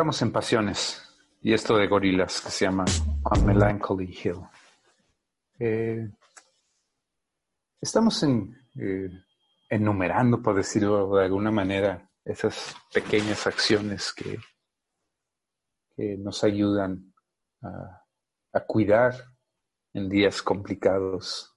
Estamos 0.00 0.22
en 0.22 0.32
pasiones 0.32 1.02
y 1.42 1.52
esto 1.52 1.76
de 1.76 1.86
gorilas 1.86 2.40
que 2.40 2.50
se 2.50 2.64
llama 2.64 2.86
On 3.22 3.44
Melancholy 3.44 4.06
Hill. 4.06 4.40
Eh, 5.58 6.10
estamos 7.78 8.22
eh, 8.22 9.10
enumerando, 9.68 10.40
por 10.40 10.54
decirlo 10.54 11.16
de 11.16 11.26
alguna 11.26 11.50
manera, 11.50 12.10
esas 12.24 12.74
pequeñas 12.90 13.46
acciones 13.46 14.14
que, 14.14 14.38
nos 16.16 16.44
ayudan 16.44 17.12
a, 17.60 18.60
cuidar 18.66 19.14
en 19.92 20.08
días 20.08 20.40
complicados 20.40 21.54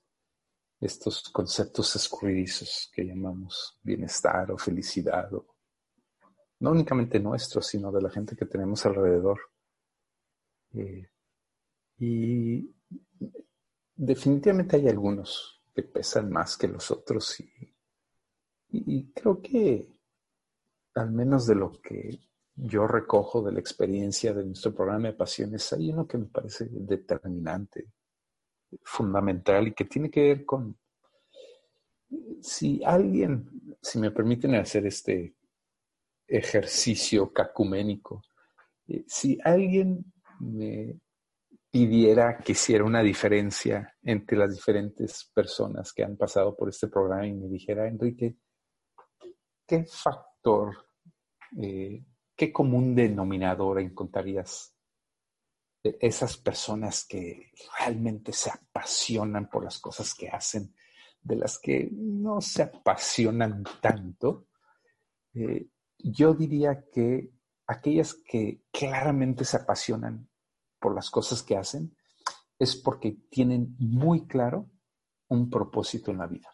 estos 0.82 1.30
conceptos 1.30 1.96
escurridizos 1.96 2.92
que 2.94 3.06
llamamos 3.06 3.80
bienestar 3.82 4.52
o 4.52 4.58
felicidad, 4.58 5.32
no 6.60 6.72
únicamente 6.72 7.20
nuestros, 7.20 7.68
sino 7.68 7.92
de 7.92 8.02
la 8.02 8.10
gente 8.10 8.36
que 8.36 8.46
tenemos 8.46 8.86
alrededor. 8.86 9.40
Eh, 10.74 11.10
y 12.00 12.74
definitivamente 13.96 14.78
hay 14.78 14.90
algunos 14.90 15.62
que 15.74 15.84
pesan 15.84 16.30
más 16.30 16.58
que 16.58 16.68
los 16.68 16.90
otros 16.92 17.40
y, 17.40 17.76
y 18.70 19.12
creo 19.12 19.42
que 19.42 19.94
al 20.96 21.12
menos 21.12 21.48
de 21.48 21.56
lo 21.56 21.72
que 21.82 22.20
yo 22.56 22.88
recojo 22.88 23.42
de 23.42 23.52
la 23.52 23.60
experiencia 23.60 24.34
de 24.34 24.46
nuestro 24.46 24.74
programa 24.74 25.08
de 25.08 25.14
pasiones, 25.14 25.74
hay 25.74 25.92
uno 25.92 26.08
que 26.08 26.18
me 26.18 26.26
parece 26.26 26.68
determinante, 26.70 27.88
fundamental 28.84 29.68
y 29.68 29.74
que 29.74 29.86
tiene 29.86 30.10
que 30.10 30.22
ver 30.22 30.46
con 30.46 30.78
si 32.42 32.82
alguien, 32.84 33.78
si 33.82 34.00
me 34.00 34.12
permiten 34.12 34.56
hacer 34.56 34.86
este 34.86 35.36
ejercicio 36.28 37.32
cacuménico, 37.32 38.24
eh, 38.88 39.04
si 39.08 39.38
alguien 39.44 40.14
me 40.40 41.00
pidiera 41.74 42.38
que 42.38 42.52
hiciera 42.52 42.84
una 42.84 43.02
diferencia 43.02 43.96
entre 44.04 44.38
las 44.38 44.54
diferentes 44.54 45.32
personas 45.34 45.92
que 45.92 46.04
han 46.04 46.16
pasado 46.18 46.56
por 46.56 46.70
este 46.70 46.88
programa 46.88 47.26
y 47.26 47.34
me 47.34 47.48
dijera, 47.48 47.88
Enrique, 47.88 48.38
¿qué 49.66 49.84
factor, 49.86 50.86
eh, 51.60 52.06
qué 52.36 52.54
común 52.54 52.94
denominador 52.94 53.80
encontrarías 53.80 54.76
esas 55.82 56.38
personas 56.38 57.06
que 57.06 57.52
realmente 57.80 58.32
se 58.32 58.52
apasionan 58.52 59.50
por 59.50 59.64
las 59.64 59.80
cosas 59.80 60.14
que 60.14 60.30
hacen, 60.30 60.76
de 61.22 61.36
las 61.38 61.58
que 61.58 61.90
no 61.92 62.40
se 62.40 62.64
apasionan 62.64 63.64
tanto? 63.82 64.46
Eh, 65.34 65.70
yo 65.98 66.34
diría 66.34 66.86
que 66.92 67.32
aquellas 67.68 68.14
que 68.14 68.64
claramente 68.72 69.46
se 69.46 69.58
apasionan 69.58 70.30
por 70.80 70.94
las 70.94 71.10
cosas 71.10 71.44
que 71.44 71.56
hacen 71.56 71.96
es 72.60 72.76
porque 72.76 73.18
tienen 73.30 73.76
muy 73.80 74.28
claro 74.28 74.70
un 75.30 75.50
propósito 75.50 76.12
en 76.12 76.18
la 76.18 76.28
vida. 76.28 76.50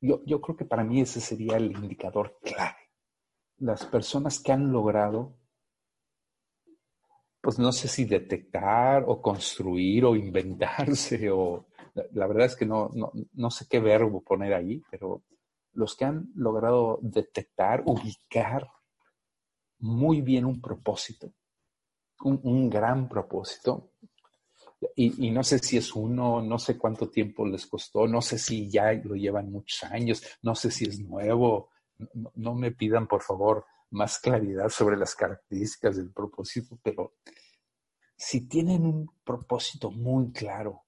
Yo, 0.00 0.22
yo 0.24 0.40
creo 0.40 0.56
que 0.56 0.64
para 0.64 0.84
mí 0.84 1.00
ese 1.00 1.20
sería 1.20 1.56
el 1.56 1.72
indicador 1.72 2.38
clave. 2.42 2.78
Las 3.58 3.84
personas 3.86 4.40
que 4.40 4.52
han 4.52 4.70
logrado, 4.72 5.36
pues 7.40 7.58
no 7.58 7.72
sé 7.72 7.88
si 7.88 8.04
detectar 8.04 9.04
o 9.06 9.20
construir 9.20 10.04
o 10.04 10.14
inventarse 10.14 11.30
o 11.30 11.66
la 12.12 12.26
verdad 12.26 12.46
es 12.46 12.56
que 12.56 12.66
no, 12.66 12.90
no, 12.94 13.12
no 13.32 13.50
sé 13.50 13.66
qué 13.68 13.80
verbo 13.80 14.22
poner 14.22 14.54
ahí, 14.54 14.82
pero 14.90 15.24
los 15.78 15.94
que 15.94 16.04
han 16.04 16.32
logrado 16.34 16.98
detectar, 17.00 17.84
ubicar 17.86 18.68
muy 19.78 20.22
bien 20.22 20.44
un 20.44 20.60
propósito, 20.60 21.32
un, 22.24 22.68
gran 22.68 23.08
propósito. 23.08 23.92
Y, 24.96 25.30
no 25.30 25.44
sé 25.44 25.60
si 25.60 25.76
es 25.76 25.94
uno, 25.94 26.42
no 26.42 26.58
sé 26.58 26.76
cuánto 26.76 27.08
tiempo 27.08 27.46
les 27.46 27.64
costó, 27.66 28.08
no 28.08 28.20
sé 28.20 28.38
si 28.38 28.68
ya 28.68 28.92
lo 28.92 29.14
llevan 29.14 29.52
muchos 29.52 29.84
años, 29.84 30.20
no 30.42 30.56
sé 30.56 30.72
si 30.72 30.84
es 30.84 30.98
nuevo. 30.98 31.70
No, 32.12 32.32
no 32.34 32.54
me 32.56 32.72
pidan, 32.72 33.06
por 33.06 33.22
favor, 33.22 33.64
más 33.90 34.18
claridad 34.18 34.70
sobre 34.70 34.96
las 34.96 35.14
características 35.14 35.96
del 35.96 36.10
propósito, 36.12 36.76
pero 36.82 37.14
si 38.16 38.48
tienen 38.48 38.84
un 38.84 39.10
propósito 39.24 39.92
muy 39.92 40.32
claro, 40.32 40.86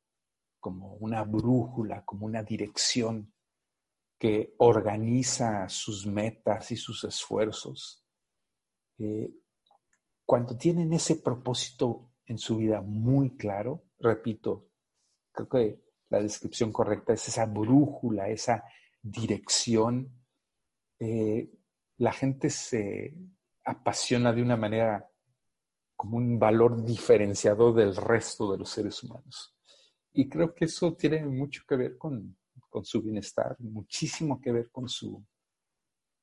como 0.58 0.94
una 0.94 1.22
brújula, 1.22 2.04
como 2.04 2.26
una 2.26 2.42
dirección 2.42 3.32
que 4.20 4.54
organiza 4.58 5.66
sus 5.70 6.06
metas 6.06 6.70
y 6.72 6.76
sus 6.76 7.04
esfuerzos, 7.04 8.04
eh, 8.98 9.32
cuando 10.26 10.58
tienen 10.58 10.92
ese 10.92 11.16
propósito 11.16 12.12
en 12.26 12.36
su 12.36 12.58
vida 12.58 12.82
muy 12.82 13.34
claro, 13.38 13.86
repito, 13.98 14.68
creo 15.32 15.48
que 15.48 15.82
la 16.10 16.20
descripción 16.20 16.70
correcta 16.70 17.14
es 17.14 17.28
esa 17.28 17.46
brújula, 17.46 18.28
esa 18.28 18.62
dirección, 19.00 20.22
eh, 20.98 21.50
la 21.96 22.12
gente 22.12 22.50
se 22.50 23.16
apasiona 23.64 24.34
de 24.34 24.42
una 24.42 24.58
manera 24.58 25.10
como 25.96 26.18
un 26.18 26.38
valor 26.38 26.84
diferenciador 26.84 27.74
del 27.74 27.96
resto 27.96 28.52
de 28.52 28.58
los 28.58 28.68
seres 28.68 29.02
humanos. 29.02 29.56
Y 30.12 30.28
creo 30.28 30.54
que 30.54 30.66
eso 30.66 30.94
tiene 30.94 31.24
mucho 31.24 31.62
que 31.66 31.76
ver 31.76 31.96
con, 31.96 32.36
con 32.70 32.84
su 32.84 33.02
bienestar, 33.02 33.56
muchísimo 33.58 34.40
que 34.40 34.52
ver 34.52 34.70
con 34.70 34.88
su, 34.88 35.22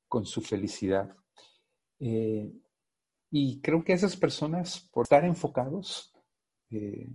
con 0.08 0.24
su 0.24 0.40
felicidad. 0.40 1.14
Eh, 2.00 2.52
y 3.30 3.60
creo 3.60 3.84
que 3.84 3.92
esas 3.92 4.16
personas, 4.16 4.88
por 4.92 5.04
estar 5.04 5.24
enfocados, 5.24 6.14
eh, 6.70 7.08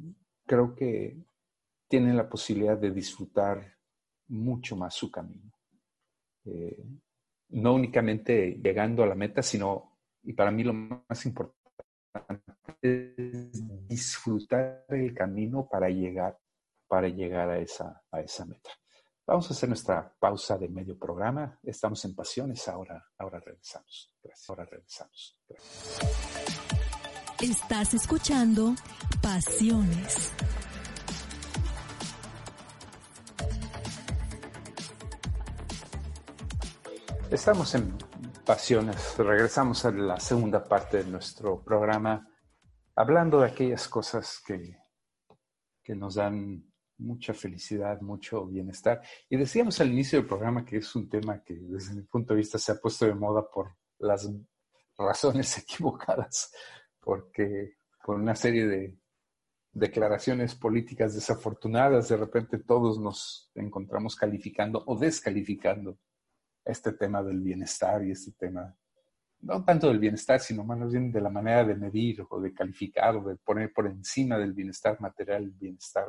creo 0.46 0.76
que 0.76 1.18
tienen 1.90 2.16
la 2.16 2.30
posibilidad 2.30 2.78
de 2.78 2.92
disfrutar 2.92 3.78
mucho 4.28 4.76
más 4.76 4.94
su 4.94 5.12
camino. 5.12 5.52
Eh, 6.46 6.84
no 7.50 7.74
únicamente 7.74 8.60
llegando 8.64 9.04
a 9.04 9.08
la 9.08 9.16
meta, 9.16 9.42
sino, 9.42 10.00
y 10.24 10.34
para 10.34 10.52
mí 10.52 10.64
lo 10.64 10.74
más 10.74 11.26
importante, 11.26 11.58
es 12.82 13.88
disfrutar 13.88 14.86
el 14.90 15.14
camino 15.14 15.68
para 15.70 15.90
llegar, 15.90 16.38
para 16.88 17.08
llegar 17.08 17.50
a 17.50 17.60
esa, 17.60 18.04
a 18.12 18.22
esa 18.22 18.46
meta. 18.46 18.70
Vamos 19.26 19.50
a 19.50 19.54
hacer 19.54 19.70
nuestra 19.70 20.14
pausa 20.20 20.58
de 20.58 20.68
medio 20.68 21.00
programa. 21.00 21.58
Estamos 21.64 22.04
en 22.04 22.14
Pasiones. 22.14 22.68
Ahora, 22.68 23.02
ahora 23.18 23.40
regresamos. 23.40 24.12
Gracias. 24.22 24.50
Ahora 24.50 24.66
regresamos. 24.66 25.40
Estás 27.40 27.94
escuchando 27.94 28.76
Pasiones. 29.22 30.34
Estamos 37.32 37.76
en 37.76 37.98
Pasiones. 38.46 39.18
Regresamos 39.18 39.86
a 39.86 39.92
la 39.92 40.20
segunda 40.20 40.66
parte 40.66 40.98
de 40.98 41.10
nuestro 41.10 41.64
programa, 41.64 42.28
hablando 42.94 43.40
de 43.40 43.48
aquellas 43.48 43.88
cosas 43.88 44.42
que, 44.46 44.76
que 45.82 45.96
nos 45.96 46.16
dan 46.16 46.73
mucha 47.04 47.34
felicidad, 47.34 48.02
mucho 48.02 48.46
bienestar. 48.46 49.02
Y 49.30 49.38
decíamos 49.38 49.80
al 49.82 49.92
inicio 49.92 50.20
del 50.20 50.28
programa 50.28 50.66
que 50.66 50.78
es 50.78 50.96
un 50.96 51.10
tema 51.10 51.44
que 51.44 51.56
desde 51.56 51.96
mi 51.96 52.02
punto 52.04 52.34
de 52.34 52.40
vista 52.40 52.58
se 52.58 52.72
ha 52.72 52.76
puesto 52.76 53.06
de 53.06 53.14
moda 53.14 53.48
por 53.50 53.76
las 54.00 54.30
razones 54.98 55.58
equivocadas, 55.60 56.52
porque 57.00 57.78
por 58.04 58.16
una 58.16 58.36
serie 58.36 58.66
de 58.66 58.98
declaraciones 59.72 60.56
políticas 60.56 61.16
desafortunadas, 61.16 62.10
de 62.10 62.18
repente 62.18 62.60
todos 62.60 63.00
nos 63.00 63.52
encontramos 63.56 64.16
calificando 64.16 64.84
o 64.86 64.98
descalificando 64.98 65.98
este 66.64 66.94
tema 66.94 67.24
del 67.24 67.42
bienestar 67.42 68.06
y 68.06 68.12
este 68.12 68.32
tema, 68.34 68.76
no 69.42 69.66
tanto 69.66 69.88
del 69.88 70.00
bienestar, 70.00 70.40
sino 70.40 70.64
más 70.64 70.92
bien 70.92 71.12
de 71.12 71.22
la 71.22 71.30
manera 71.30 71.66
de 71.66 71.76
medir 71.76 72.24
o 72.30 72.40
de 72.40 72.54
calificar 72.54 73.16
o 73.18 73.24
de 73.24 73.36
poner 73.38 73.74
por 73.74 73.88
encima 73.88 74.38
del 74.38 74.54
bienestar 74.54 75.02
material 75.02 75.44
el 75.44 75.52
bienestar 75.52 76.06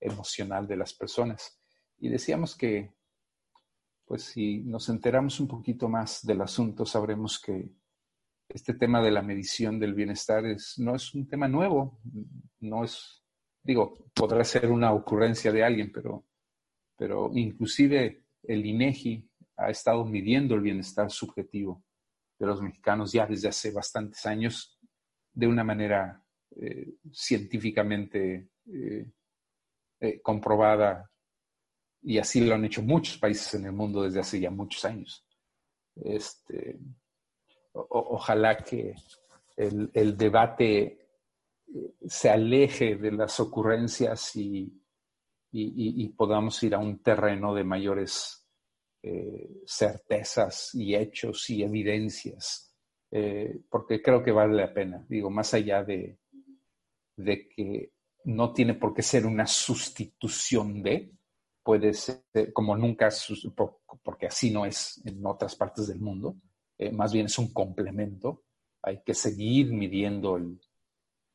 emocional 0.00 0.66
de 0.66 0.76
las 0.76 0.94
personas. 0.94 1.60
Y 1.98 2.08
decíamos 2.08 2.56
que, 2.56 2.94
pues 4.04 4.24
si 4.24 4.58
nos 4.58 4.88
enteramos 4.88 5.40
un 5.40 5.48
poquito 5.48 5.88
más 5.88 6.24
del 6.24 6.40
asunto, 6.40 6.86
sabremos 6.86 7.40
que 7.40 7.70
este 8.48 8.74
tema 8.74 9.02
de 9.02 9.10
la 9.10 9.22
medición 9.22 9.78
del 9.78 9.94
bienestar 9.94 10.46
es, 10.46 10.74
no 10.78 10.94
es 10.94 11.14
un 11.14 11.28
tema 11.28 11.48
nuevo, 11.48 12.00
no 12.60 12.84
es, 12.84 13.22
digo, 13.62 13.98
podrá 14.14 14.42
ser 14.44 14.70
una 14.70 14.92
ocurrencia 14.92 15.52
de 15.52 15.62
alguien, 15.62 15.92
pero, 15.92 16.26
pero 16.96 17.30
inclusive 17.34 18.24
el 18.42 18.64
INEGI 18.64 19.28
ha 19.56 19.70
estado 19.70 20.04
midiendo 20.04 20.54
el 20.54 20.62
bienestar 20.62 21.10
subjetivo 21.10 21.84
de 22.38 22.46
los 22.46 22.62
mexicanos 22.62 23.12
ya 23.12 23.26
desde 23.26 23.48
hace 23.48 23.72
bastantes 23.72 24.24
años 24.24 24.78
de 25.32 25.46
una 25.46 25.64
manera 25.64 26.24
eh, 26.56 26.94
científicamente 27.12 28.50
eh, 28.72 29.10
eh, 30.00 30.20
comprobada 30.20 31.10
y 32.02 32.18
así 32.18 32.40
lo 32.40 32.54
han 32.54 32.64
hecho 32.64 32.82
muchos 32.82 33.18
países 33.18 33.54
en 33.54 33.66
el 33.66 33.72
mundo 33.72 34.02
desde 34.02 34.20
hace 34.20 34.38
ya 34.38 34.50
muchos 34.50 34.84
años. 34.84 35.26
Este, 35.96 36.78
ojalá 37.72 38.58
que 38.58 38.94
el, 39.56 40.16
debate 40.16 40.82
eh, 40.82 41.94
se 42.06 42.30
aleje 42.30 42.94
de 42.94 43.10
las 43.10 43.40
ocurrencias 43.40 44.36
y, 44.36 44.72
y, 45.50 46.08
podamos 46.10 46.62
ir 46.62 46.76
a 46.76 46.78
un 46.78 47.02
terreno 47.02 47.52
de 47.52 47.64
mayores 47.64 48.46
eh, 49.02 49.50
certezas 49.66 50.74
y 50.74 50.94
hechos 50.94 51.50
y 51.50 51.64
evidencias, 51.64 52.72
porque 53.68 54.00
creo 54.00 54.22
que 54.22 54.30
vale 54.30 54.54
la 54.54 54.72
pena, 54.72 55.04
digo, 55.08 55.30
más 55.30 55.54
allá 55.54 55.82
de, 55.82 56.18
de 57.16 57.48
que 57.48 57.92
no 58.24 58.52
tiene 58.52 58.74
por 58.74 58.94
qué 58.94 59.02
ser 59.02 59.26
una 59.26 59.46
sustitución 59.46 60.82
de, 60.82 61.12
puede 61.62 61.92
ser 61.94 62.24
como 62.52 62.76
nunca, 62.76 63.10
porque 64.02 64.26
así 64.26 64.50
no 64.50 64.64
es 64.64 65.00
en 65.04 65.24
otras 65.26 65.54
partes 65.54 65.86
del 65.86 66.00
mundo, 66.00 66.36
eh, 66.78 66.90
más 66.90 67.12
bien 67.12 67.26
es 67.26 67.38
un 67.38 67.52
complemento, 67.52 68.44
hay 68.82 69.02
que 69.02 69.14
seguir 69.14 69.72
midiendo 69.72 70.36
el, 70.36 70.60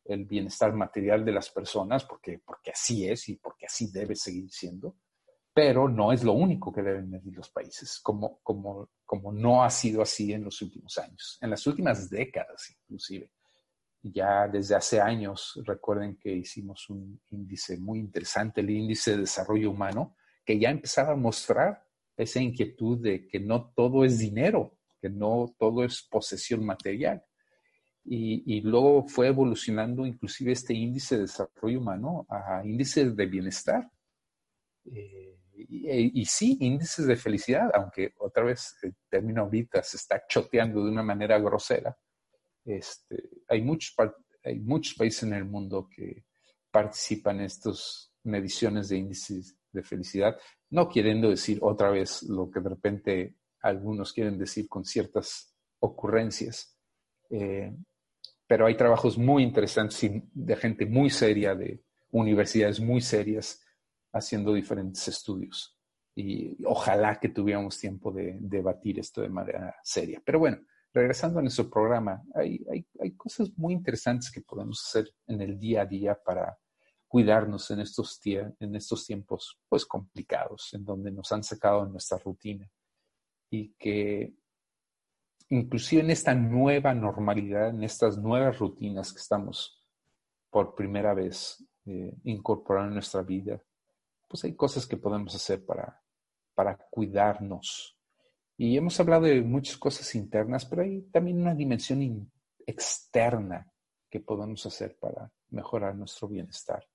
el 0.06 0.26
bienestar 0.26 0.74
material 0.74 1.24
de 1.24 1.32
las 1.32 1.50
personas, 1.50 2.06
porque, 2.06 2.40
porque 2.46 2.72
así 2.72 3.08
es 3.08 3.30
y 3.30 3.36
porque 3.36 3.66
así 3.66 3.92
debe 3.92 4.16
seguir 4.16 4.50
siendo, 4.50 4.98
pero 5.54 5.88
no 5.88 6.12
es 6.12 6.24
lo 6.24 6.34
único 6.34 6.74
que 6.74 6.82
deben 6.82 7.10
medir 7.10 7.36
los 7.36 7.50
países, 7.50 8.00
como, 8.02 8.40
como, 8.42 8.90
como 9.06 9.32
no 9.32 9.64
ha 9.64 9.70
sido 9.70 10.02
así 10.02 10.34
en 10.34 10.44
los 10.44 10.62
últimos 10.62 10.98
años, 10.98 11.38
en 11.42 11.50
las 11.50 11.66
últimas 11.68 12.10
décadas 12.10 12.76
inclusive. 12.80 13.30
Ya 14.06 14.50
desde 14.50 14.76
hace 14.76 15.00
años, 15.00 15.62
recuerden 15.66 16.18
que 16.18 16.30
hicimos 16.34 16.90
un 16.90 17.22
índice 17.32 17.78
muy 17.78 18.00
interesante, 18.00 18.60
el 18.60 18.70
índice 18.70 19.12
de 19.12 19.20
desarrollo 19.20 19.72
humano, 19.72 20.18
que 20.46 20.60
ya 20.60 20.70
empezaba 20.70 21.14
a 21.14 21.16
mostrar 21.16 21.86
esa 22.18 22.42
inquietud 22.42 23.00
de 23.00 23.26
que 23.26 23.40
no 23.40 23.72
todo 23.74 24.04
es 24.04 24.20
dinero, 24.20 24.78
que 25.02 25.10
no 25.10 25.56
todo 25.58 25.86
es 25.86 26.02
posesión 26.02 26.66
material. 26.66 27.24
Y, 28.04 28.44
y 28.58 28.60
luego 28.60 29.08
fue 29.08 29.28
evolucionando 29.28 30.06
inclusive 30.06 30.52
este 30.52 30.74
índice 30.74 31.16
de 31.16 31.22
desarrollo 31.22 31.80
humano 31.80 32.26
a 32.30 32.62
índices 32.66 33.16
de 33.16 33.26
bienestar. 33.26 33.90
Eh, 34.84 35.40
y, 35.56 36.22
y 36.22 36.26
sí, 36.26 36.58
índices 36.60 37.08
de 37.08 37.16
felicidad, 37.16 37.72
aunque 37.74 38.14
otra 38.18 38.44
vez 38.44 38.76
el 38.82 38.94
término 39.10 39.44
ahorita 39.44 39.82
se 39.82 39.96
está 39.96 40.22
choteando 40.28 40.84
de 40.84 40.92
una 40.92 41.04
manera 41.04 41.40
grosera. 41.40 41.98
Este, 42.66 43.30
hay, 43.48 43.62
muchos, 43.62 43.94
países 44.98 45.24
en 45.24 45.34
el 45.34 45.46
mundo 45.46 45.90
que 45.94 46.26
participan 46.72 47.40
en 47.40 47.46
estas 47.46 48.12
mediciones 48.24 48.90
de 48.90 48.98
índices 48.98 49.58
de 49.72 49.84
felicidad, 49.84 50.38
no 50.70 50.88
queriendo 50.88 51.30
decir 51.30 51.60
otra 51.62 51.90
vez 51.90 52.24
lo 52.24 52.50
que 52.50 52.60
de 52.60 52.70
repente 52.70 53.36
algunos 53.62 54.14
quieren 54.14 54.38
decir 54.38 54.68
con 54.68 54.86
ciertas 54.86 55.54
ocurrencias. 55.80 56.78
Eh, 57.30 57.76
pero 58.48 58.66
hay 58.66 58.76
trabajos 58.76 59.18
muy 59.18 59.44
interesantes 59.44 60.00
de 60.34 60.56
gente 60.56 60.86
muy 60.86 61.10
seria, 61.10 61.56
de 61.56 61.84
universidades 62.12 62.80
muy 62.80 63.02
serias, 63.02 63.62
haciendo 64.12 64.54
diferentes 64.54 65.08
estudios. 65.08 65.78
Y 66.16 66.64
ojalá 66.66 67.20
que 67.20 67.30
tuviéramos 67.30 67.80
tiempo 67.80 68.12
de 68.12 68.38
debatir 68.40 69.00
esto 69.00 69.22
de 69.22 69.30
manera 69.30 69.76
seria. 69.84 70.22
Pero 70.24 70.40
bueno, 70.40 70.60
regresando 70.94 71.40
a 71.40 71.42
nuestro 71.42 71.70
programa, 71.70 72.24
hay, 72.36 72.64
hay, 72.72 72.88
hay 73.00 73.12
cosas 73.16 73.52
muy 73.58 73.74
interesantes 73.74 74.32
que 74.32 74.42
podemos 74.42 74.84
hacer 74.86 75.10
en 75.28 75.42
el 75.42 75.60
día 75.60 75.82
a 75.82 75.86
día 75.86 76.16
para 76.24 76.58
cuidarnos 77.08 77.70
en 77.72 77.80
estos, 77.82 78.20
tie- 78.22 78.56
en 78.60 78.76
estos 78.76 79.06
tiempos 79.06 79.60
pues 79.70 79.86
complicados, 79.86 80.74
en 80.74 80.84
donde 80.86 81.12
nos 81.12 81.32
han 81.32 81.44
sacado 81.44 81.86
de 81.86 81.92
nuestra 81.92 82.18
rutina 82.18 82.70
y 83.50 83.74
que 83.74 84.34
inclusive 85.50 86.02
en 86.02 86.10
esta 86.10 86.34
nueva 86.34 86.94
normalidad, 86.94 87.70
en 87.70 87.84
estas 87.84 88.18
nuevas 88.18 88.58
rutinas 88.58 89.12
que 89.14 89.20
estamos 89.20 89.84
por 90.50 90.74
primera 90.76 91.14
vez 91.14 91.64
eh, 91.86 92.16
incorporando 92.24 92.90
en 92.90 92.94
nuestra 92.96 93.22
vida, 93.22 93.62
pues 94.28 94.44
hay 94.46 94.56
cosas 94.56 94.88
que 94.88 94.98
podemos 94.98 95.36
hacer 95.36 95.64
para, 95.66 96.02
para 96.56 96.78
cuidarnos. 96.90 97.93
Y 98.58 98.78
hemos 98.78 99.00
hablado 99.00 99.24
de 99.24 99.42
muchas 99.42 99.78
cosas 99.78 100.14
internas, 100.16 100.66
pero 100.66 100.84
hay 100.84 101.02
también 101.12 101.42
una 101.42 101.56
dimensión 101.56 102.32
externa 102.66 103.72
que 104.10 104.20
podemos 104.20 104.66
hacer 104.66 104.96
para 105.00 105.32
mejorar 105.50 105.96
nuestro 105.96 106.28
bienestar 106.28 106.88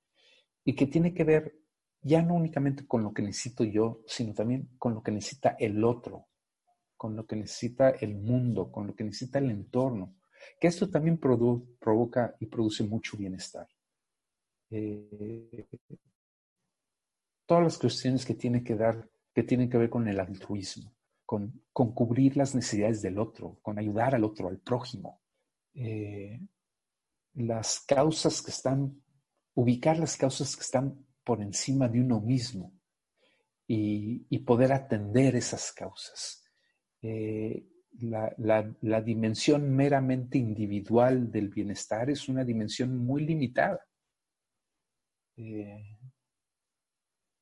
y 0.64 0.74
que 0.74 0.86
tiene 0.86 1.12
que 1.12 1.24
ver 1.24 1.58
ya 2.00 2.22
no 2.22 2.34
únicamente 2.34 2.86
con 2.86 3.02
lo 3.02 3.12
que 3.12 3.22
necesito 3.22 3.64
yo, 3.64 4.02
sino 4.06 4.34
también 4.34 4.70
con 4.78 4.94
lo 4.94 5.02
que 5.02 5.10
necesita 5.10 5.56
el 5.58 5.82
otro, 5.82 6.28
con 6.96 7.16
lo 7.16 7.26
que 7.26 7.36
necesita 7.36 7.90
el 7.90 8.14
mundo, 8.14 8.70
con 8.70 8.86
lo 8.86 8.94
que 8.94 9.04
necesita 9.04 9.38
el 9.38 9.50
entorno, 9.50 10.14
que 10.60 10.68
esto 10.68 10.88
también 10.88 11.18
provoca 11.18 12.34
y 12.38 12.46
produce 12.46 12.84
mucho 12.84 13.16
bienestar. 13.16 13.66
Eh, 14.70 15.66
todas 17.46 17.64
las 17.64 17.78
cuestiones 17.78 18.24
que 18.24 18.34
tienen 18.34 18.62
que 18.62 18.76
dar, 18.76 19.08
que 19.34 19.42
tienen 19.42 19.68
que 19.68 19.78
ver 19.78 19.90
con 19.90 20.06
el 20.06 20.20
altruismo, 20.20 20.94
con, 21.28 21.62
con 21.74 21.92
cubrir 21.92 22.38
las 22.38 22.54
necesidades 22.54 23.02
del 23.02 23.18
otro, 23.18 23.58
con 23.60 23.78
ayudar 23.78 24.14
al 24.14 24.24
otro, 24.24 24.48
al 24.48 24.60
prójimo. 24.60 25.20
Eh, 25.74 26.40
las 27.34 27.80
causas 27.80 28.40
que 28.40 28.50
están, 28.50 29.02
ubicar 29.52 29.98
las 29.98 30.16
causas 30.16 30.56
que 30.56 30.62
están 30.62 31.06
por 31.22 31.42
encima 31.42 31.86
de 31.86 32.00
uno 32.00 32.18
mismo 32.22 32.72
y, 33.66 34.24
y 34.30 34.38
poder 34.38 34.72
atender 34.72 35.36
esas 35.36 35.70
causas. 35.70 36.42
Eh, 37.02 37.62
la, 37.98 38.34
la, 38.80 39.02
dimensión 39.02 39.68
meramente 39.68 40.38
individual 40.38 41.30
del 41.30 41.50
bienestar 41.50 42.08
es 42.08 42.26
una 42.30 42.42
dimensión 42.42 42.96
muy 42.96 43.26
limitada. 43.26 43.84
Eh, 45.36 45.98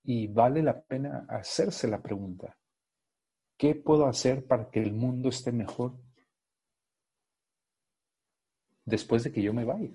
y 0.02 0.26
vale 0.26 0.60
la 0.60 0.82
pena 0.82 1.24
hacerse 1.28 1.86
la 1.86 2.02
pregunta, 2.02 2.58
¿qué 3.56 3.74
puedo 3.74 4.06
hacer 4.06 4.46
para 4.46 4.70
que 4.70 4.80
el 4.80 4.92
mundo 4.92 5.28
esté 5.28 5.52
mejor 5.52 5.94
después 8.84 9.24
de 9.24 9.32
que 9.32 9.42
yo 9.42 9.52
me 9.52 9.64
vaya? 9.64 9.90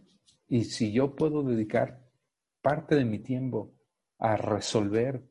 Y 0.47 0.65
si 0.65 0.91
yo 0.91 1.15
puedo 1.15 1.43
dedicar 1.43 2.05
parte 2.61 2.95
de 2.95 3.05
mi 3.05 3.19
tiempo 3.19 3.73
a 4.17 4.35
resolver 4.35 5.23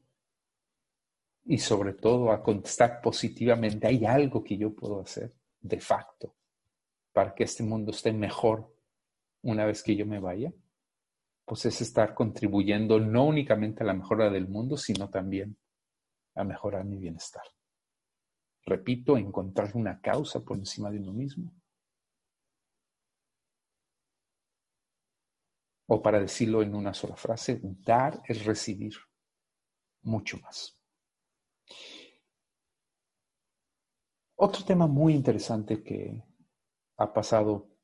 y 1.44 1.58
sobre 1.58 1.94
todo 1.94 2.32
a 2.32 2.42
contestar 2.42 3.00
positivamente, 3.00 3.86
hay 3.86 4.04
algo 4.04 4.42
que 4.42 4.56
yo 4.56 4.74
puedo 4.74 5.00
hacer 5.00 5.34
de 5.60 5.80
facto 5.80 6.34
para 7.12 7.34
que 7.34 7.44
este 7.44 7.62
mundo 7.62 7.90
esté 7.90 8.12
mejor 8.12 8.74
una 9.42 9.64
vez 9.64 9.82
que 9.82 9.96
yo 9.96 10.06
me 10.06 10.20
vaya, 10.20 10.52
pues 11.44 11.66
es 11.66 11.80
estar 11.80 12.14
contribuyendo 12.14 13.00
no 13.00 13.24
únicamente 13.24 13.82
a 13.82 13.86
la 13.86 13.94
mejora 13.94 14.30
del 14.30 14.48
mundo, 14.48 14.76
sino 14.76 15.08
también 15.08 15.56
a 16.34 16.44
mejorar 16.44 16.84
mi 16.84 16.98
bienestar. 16.98 17.42
Repito, 18.70 19.16
encontrar 19.16 19.72
una 19.74 20.00
causa 20.00 20.44
por 20.44 20.56
encima 20.56 20.92
de 20.92 21.00
uno 21.00 21.12
mismo. 21.12 21.52
O 25.88 26.00
para 26.00 26.20
decirlo 26.20 26.62
en 26.62 26.76
una 26.76 26.94
sola 26.94 27.16
frase, 27.16 27.60
dar 27.84 28.22
es 28.28 28.44
recibir 28.44 28.92
mucho 30.02 30.38
más. 30.38 30.80
Otro 34.36 34.64
tema 34.64 34.86
muy 34.86 35.14
interesante 35.14 35.82
que 35.82 36.22
ha 36.98 37.12
pasado 37.12 37.76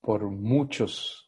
por 0.00 0.30
muchas 0.30 1.26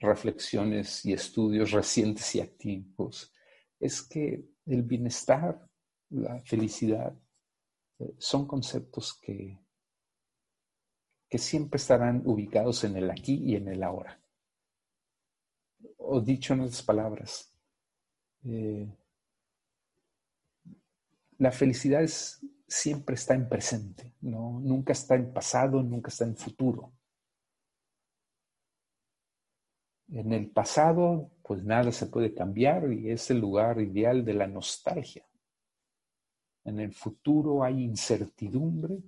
reflexiones 0.00 1.06
y 1.06 1.12
estudios 1.12 1.70
recientes 1.70 2.34
y 2.34 2.40
activos 2.40 3.32
es 3.78 4.02
que 4.02 4.44
el 4.66 4.82
bienestar, 4.82 5.70
la 6.10 6.42
felicidad, 6.42 7.16
son 8.18 8.46
conceptos 8.46 9.18
que, 9.20 9.58
que 11.28 11.38
siempre 11.38 11.78
estarán 11.78 12.22
ubicados 12.24 12.84
en 12.84 12.96
el 12.96 13.10
aquí 13.10 13.42
y 13.42 13.56
en 13.56 13.68
el 13.68 13.82
ahora. 13.82 14.20
O 15.98 16.20
dicho 16.20 16.54
en 16.54 16.60
otras 16.60 16.82
palabras, 16.82 17.52
eh, 18.44 18.86
la 21.38 21.50
felicidad 21.50 22.06
siempre 22.68 23.14
está 23.14 23.34
en 23.34 23.48
presente, 23.48 24.14
¿no? 24.20 24.60
nunca 24.60 24.92
está 24.92 25.14
en 25.14 25.32
pasado, 25.32 25.82
nunca 25.82 26.08
está 26.08 26.24
en 26.24 26.36
futuro. 26.36 26.92
En 30.08 30.32
el 30.32 30.50
pasado, 30.50 31.30
pues 31.42 31.64
nada 31.64 31.90
se 31.92 32.06
puede 32.06 32.34
cambiar 32.34 32.92
y 32.92 33.10
es 33.10 33.30
el 33.30 33.38
lugar 33.38 33.80
ideal 33.80 34.24
de 34.24 34.34
la 34.34 34.46
nostalgia 34.46 35.24
en 36.64 36.80
el 36.80 36.92
futuro 36.92 37.64
hay 37.64 37.82
incertidumbre 37.82 39.02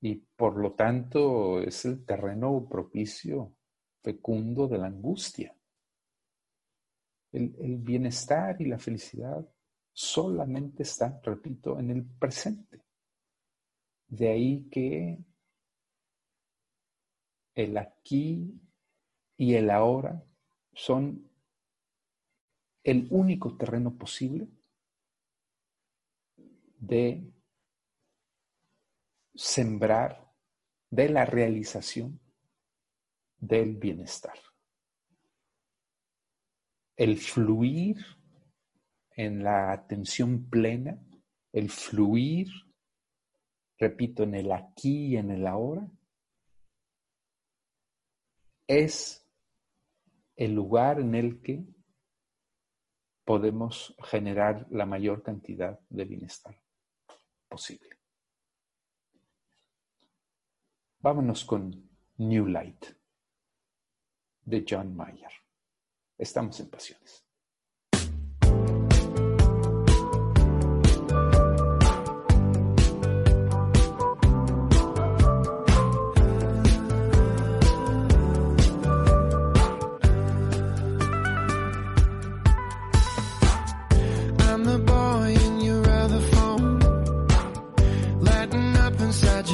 y 0.00 0.14
por 0.14 0.56
lo 0.56 0.72
tanto 0.72 1.60
es 1.60 1.84
el 1.84 2.04
terreno 2.04 2.66
propicio, 2.68 3.54
fecundo 4.02 4.68
de 4.68 4.78
la 4.78 4.86
angustia. 4.86 5.56
El, 7.32 7.78
bienestar 7.78 8.60
y 8.60 8.66
la 8.66 8.78
felicidad 8.78 9.46
solamente 9.92 10.84
están, 10.84 11.20
repito, 11.22 11.78
en 11.78 11.90
el 11.90 12.04
presente. 12.04 12.82
De 14.08 14.28
ahí 14.28 14.68
que 14.70 15.18
el 17.54 17.76
aquí 17.76 18.58
y 19.36 19.54
el 19.54 19.70
ahora 19.70 20.22
son 20.72 21.28
el 22.84 23.08
único 23.10 23.56
terreno 23.56 23.96
posible 23.96 24.48
de 26.86 27.32
sembrar 29.34 30.32
de 30.90 31.08
la 31.08 31.24
realización 31.24 32.20
del 33.38 33.76
bienestar. 33.76 34.38
El 36.96 37.18
fluir 37.18 37.96
en 39.10 39.42
la 39.42 39.72
atención 39.72 40.48
plena, 40.48 40.98
el 41.52 41.70
fluir, 41.70 42.48
repito, 43.78 44.22
en 44.22 44.34
el 44.34 44.52
aquí 44.52 45.08
y 45.08 45.16
en 45.16 45.30
el 45.30 45.46
ahora, 45.46 45.90
es 48.66 49.26
el 50.36 50.54
lugar 50.54 51.00
en 51.00 51.14
el 51.14 51.40
que 51.42 51.64
podemos 53.24 53.94
generar 54.04 54.66
la 54.70 54.86
mayor 54.86 55.22
cantidad 55.22 55.80
de 55.90 56.04
bienestar 56.04 56.56
posible. 57.56 57.98
Vámonos 60.98 61.42
con 61.46 61.88
New 62.18 62.46
Light 62.48 62.84
de 64.42 64.62
John 64.68 64.94
Mayer. 64.94 65.32
Estamos 66.18 66.60
en 66.60 66.68
Pasiones. 66.68 67.25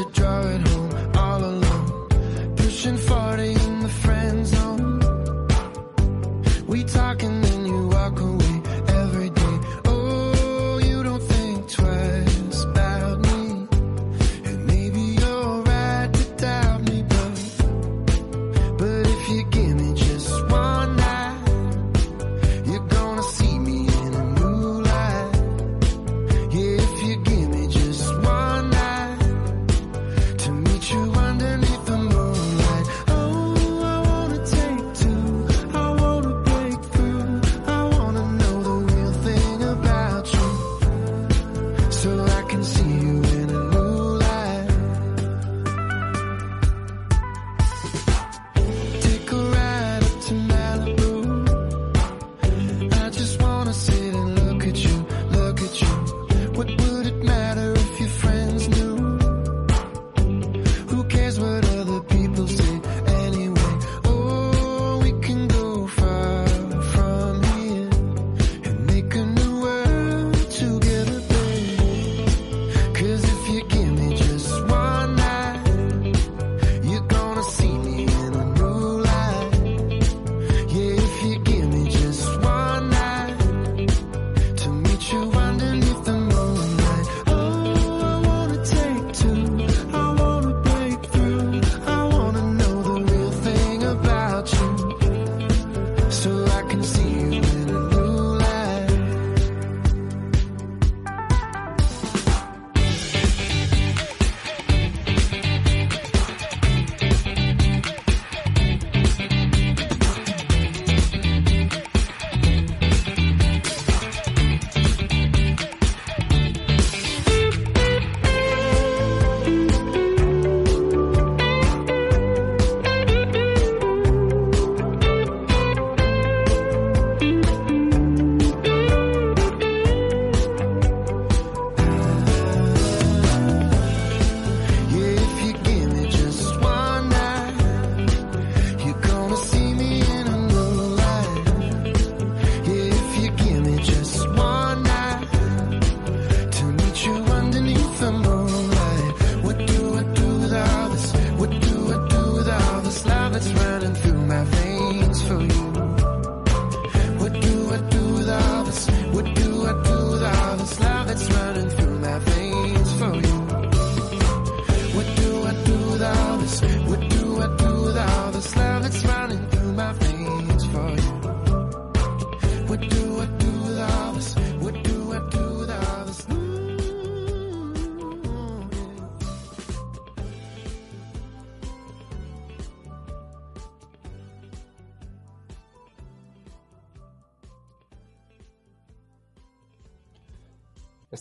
to 0.03 0.21
drive 0.21 0.47
it 0.47 0.69
home 0.69 1.17
all 1.17 1.45
alone. 1.45 2.57
Pushing 2.57 2.97
40 2.97 3.62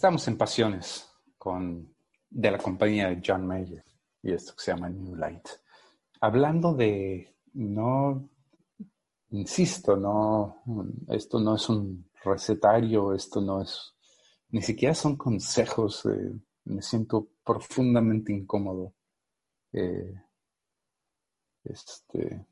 Estamos 0.02 0.28
en 0.28 0.36
Pasiones 0.36 1.08
con, 1.38 1.94
de 2.28 2.50
la 2.50 2.58
compañía 2.58 3.10
de 3.10 3.22
John 3.24 3.46
Mayer 3.46 3.86
y 4.24 4.32
esto 4.32 4.56
que 4.56 4.64
se 4.64 4.72
llama 4.72 4.90
New 4.90 5.16
Light. 5.16 5.48
Hablando 6.22 6.74
de, 6.74 7.36
no, 7.54 8.28
insisto, 9.30 9.96
no, 9.96 10.64
esto 11.08 11.40
no 11.40 11.54
es 11.54 11.70
un 11.70 12.10
recetario, 12.24 13.14
esto 13.14 13.42
no 13.42 13.62
es, 13.62 13.94
ni 14.50 14.64
siquiera 14.64 14.96
son 14.96 15.18
consejos, 15.18 16.04
eh, 16.08 16.32
me 16.64 16.82
siento 16.82 17.28
profundamente 17.46 18.34
incómodo. 18.34 18.96
Eh, 19.72 20.16
este, 21.64 22.48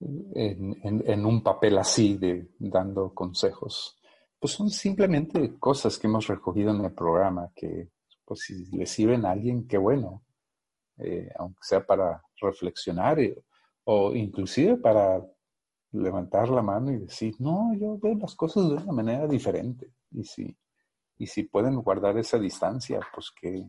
en, 0.00 1.04
en, 1.06 1.26
un 1.26 1.44
papel 1.44 1.78
así 1.78 2.16
de 2.16 2.50
dando 2.58 3.14
consejos 3.14 4.00
pues 4.44 4.52
son 4.52 4.68
simplemente 4.68 5.58
cosas 5.58 5.98
que 5.98 6.06
hemos 6.06 6.26
recogido 6.26 6.70
en 6.70 6.84
el 6.84 6.92
programa 6.92 7.50
que, 7.56 7.88
pues 8.26 8.40
si 8.40 8.66
le 8.76 8.84
sirven 8.84 9.24
a 9.24 9.30
alguien, 9.30 9.66
qué 9.66 9.78
bueno, 9.78 10.22
eh, 10.98 11.30
aunque 11.38 11.60
sea 11.62 11.86
para 11.86 12.22
reflexionar 12.42 13.20
eh, 13.20 13.42
o 13.84 14.14
inclusive 14.14 14.76
para 14.76 15.24
levantar 15.92 16.50
la 16.50 16.60
mano 16.60 16.92
y 16.92 16.98
decir, 16.98 17.34
no, 17.38 17.72
yo 17.74 17.96
veo 17.96 18.16
las 18.16 18.34
cosas 18.34 18.68
de 18.68 18.74
una 18.74 18.92
manera 18.92 19.26
diferente. 19.26 19.94
Y 20.10 20.24
si, 20.24 20.54
y 21.16 21.26
si 21.26 21.44
pueden 21.44 21.76
guardar 21.76 22.18
esa 22.18 22.38
distancia, 22.38 23.00
pues 23.14 23.32
qué, 23.40 23.66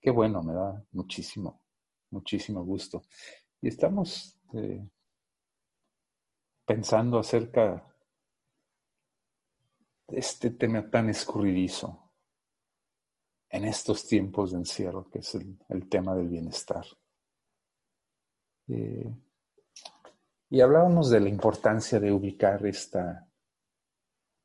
qué 0.00 0.10
bueno, 0.10 0.42
me 0.42 0.54
da 0.54 0.82
muchísimo, 0.92 1.60
muchísimo 2.08 2.64
gusto. 2.64 3.02
Y 3.60 3.68
estamos 3.68 4.40
eh, 4.54 4.88
pensando 6.64 7.18
acerca 7.18 7.89
este 10.12 10.50
tema 10.50 10.88
tan 10.90 11.08
escurridizo 11.08 12.10
en 13.48 13.64
estos 13.64 14.06
tiempos 14.06 14.52
de 14.52 14.58
encierro, 14.58 15.08
que 15.10 15.18
es 15.18 15.34
el, 15.34 15.88
tema 15.88 16.14
del 16.14 16.28
bienestar. 16.28 16.84
Eh, 18.68 19.12
y 20.50 20.60
hablábamos 20.60 21.10
de 21.10 21.20
la 21.20 21.28
importancia 21.28 21.98
de 21.98 22.12
ubicar 22.12 22.64
esta, 22.66 23.28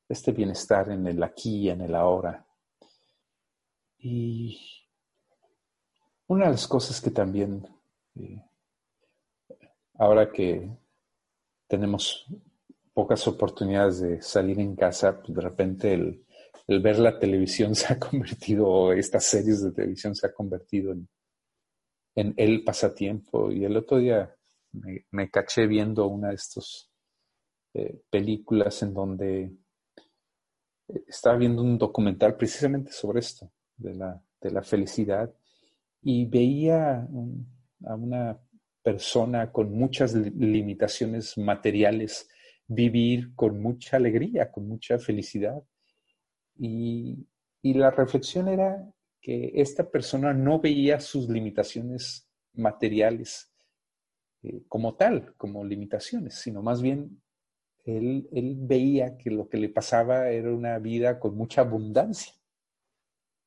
este 0.09 0.31
bienestar 0.31 0.89
en 0.89 1.05
el 1.07 1.21
aquí 1.23 1.61
y 1.61 1.69
en 1.69 1.81
el 1.81 1.95
ahora. 1.95 2.45
Y 3.97 4.59
una 6.27 6.45
de 6.45 6.51
las 6.51 6.67
cosas 6.67 6.99
que 6.99 7.11
también, 7.11 7.67
eh, 8.15 8.43
ahora 9.95 10.31
que 10.31 10.69
tenemos 11.67 12.25
pocas 12.95 13.27
oportunidades 13.27 13.99
de 13.99 14.21
salir 14.21 14.57
en 14.59 14.73
casa, 14.73 15.19
pues 15.19 15.35
de 15.35 15.41
repente 15.41 15.93
el, 15.93 16.25
ver 16.81 16.97
la 16.97 17.19
televisión 17.19 17.75
se 17.81 17.93
ha 17.93 17.99
convertido, 17.99 18.93
estas 18.93 19.25
series 19.25 19.61
de 19.61 19.73
televisión 19.73 20.15
se 20.15 20.25
ha 20.25 20.33
convertido 20.33 20.93
en, 20.93 21.07
en 22.15 22.33
el 22.37 22.63
pasatiempo. 22.63 23.51
Y 23.51 23.65
el 23.65 23.75
otro 23.75 23.97
día 23.97 24.33
me, 25.11 25.29
caché 25.29 25.67
viendo 25.67 26.07
una 26.07 26.29
de 26.29 26.35
estas 26.35 26.89
eh, 27.73 28.01
películas 28.09 28.81
en 28.81 28.93
donde 28.93 29.41
eh, 30.87 31.03
estaba 31.05 31.35
viendo 31.35 31.61
un 31.61 31.77
documental 31.77 32.37
precisamente 32.37 32.93
sobre 32.93 33.19
esto, 33.19 33.51
de 33.75 33.93
la, 33.93 34.23
de 34.39 34.51
la 34.51 34.63
felicidad, 34.63 35.33
y 36.01 36.25
veía 36.25 36.99
a 37.85 37.95
una 37.95 38.39
persona 38.81 39.51
con 39.51 39.73
muchas 39.73 40.13
limitaciones 40.13 41.37
materiales 41.37 42.29
vivir 42.67 43.33
con 43.35 43.61
mucha 43.61 43.97
alegría, 43.97 44.51
con 44.51 44.67
mucha 44.67 44.97
felicidad. 44.99 45.61
Y, 46.57 47.27
y 47.61 47.73
la 47.73 47.91
reflexión 47.91 48.47
era 48.47 48.87
que 49.21 49.51
esta 49.55 49.89
persona 49.89 50.33
no 50.33 50.59
veía 50.59 50.99
sus 50.99 51.27
limitaciones 51.29 52.27
materiales 52.53 53.51
eh, 54.43 54.63
como 54.67 54.95
tal, 54.95 55.33
como 55.37 55.65
limitaciones, 55.65 56.35
sino 56.35 56.61
más 56.61 56.81
bien 56.81 57.21
él, 57.85 58.27
veía 58.59 59.17
que 59.17 59.31
lo 59.31 59.47
que 59.47 59.57
le 59.57 59.69
pasaba 59.69 60.29
era 60.29 60.53
una 60.53 60.77
vida 60.79 61.19
con 61.19 61.35
mucha 61.35 61.61
abundancia. 61.61 62.33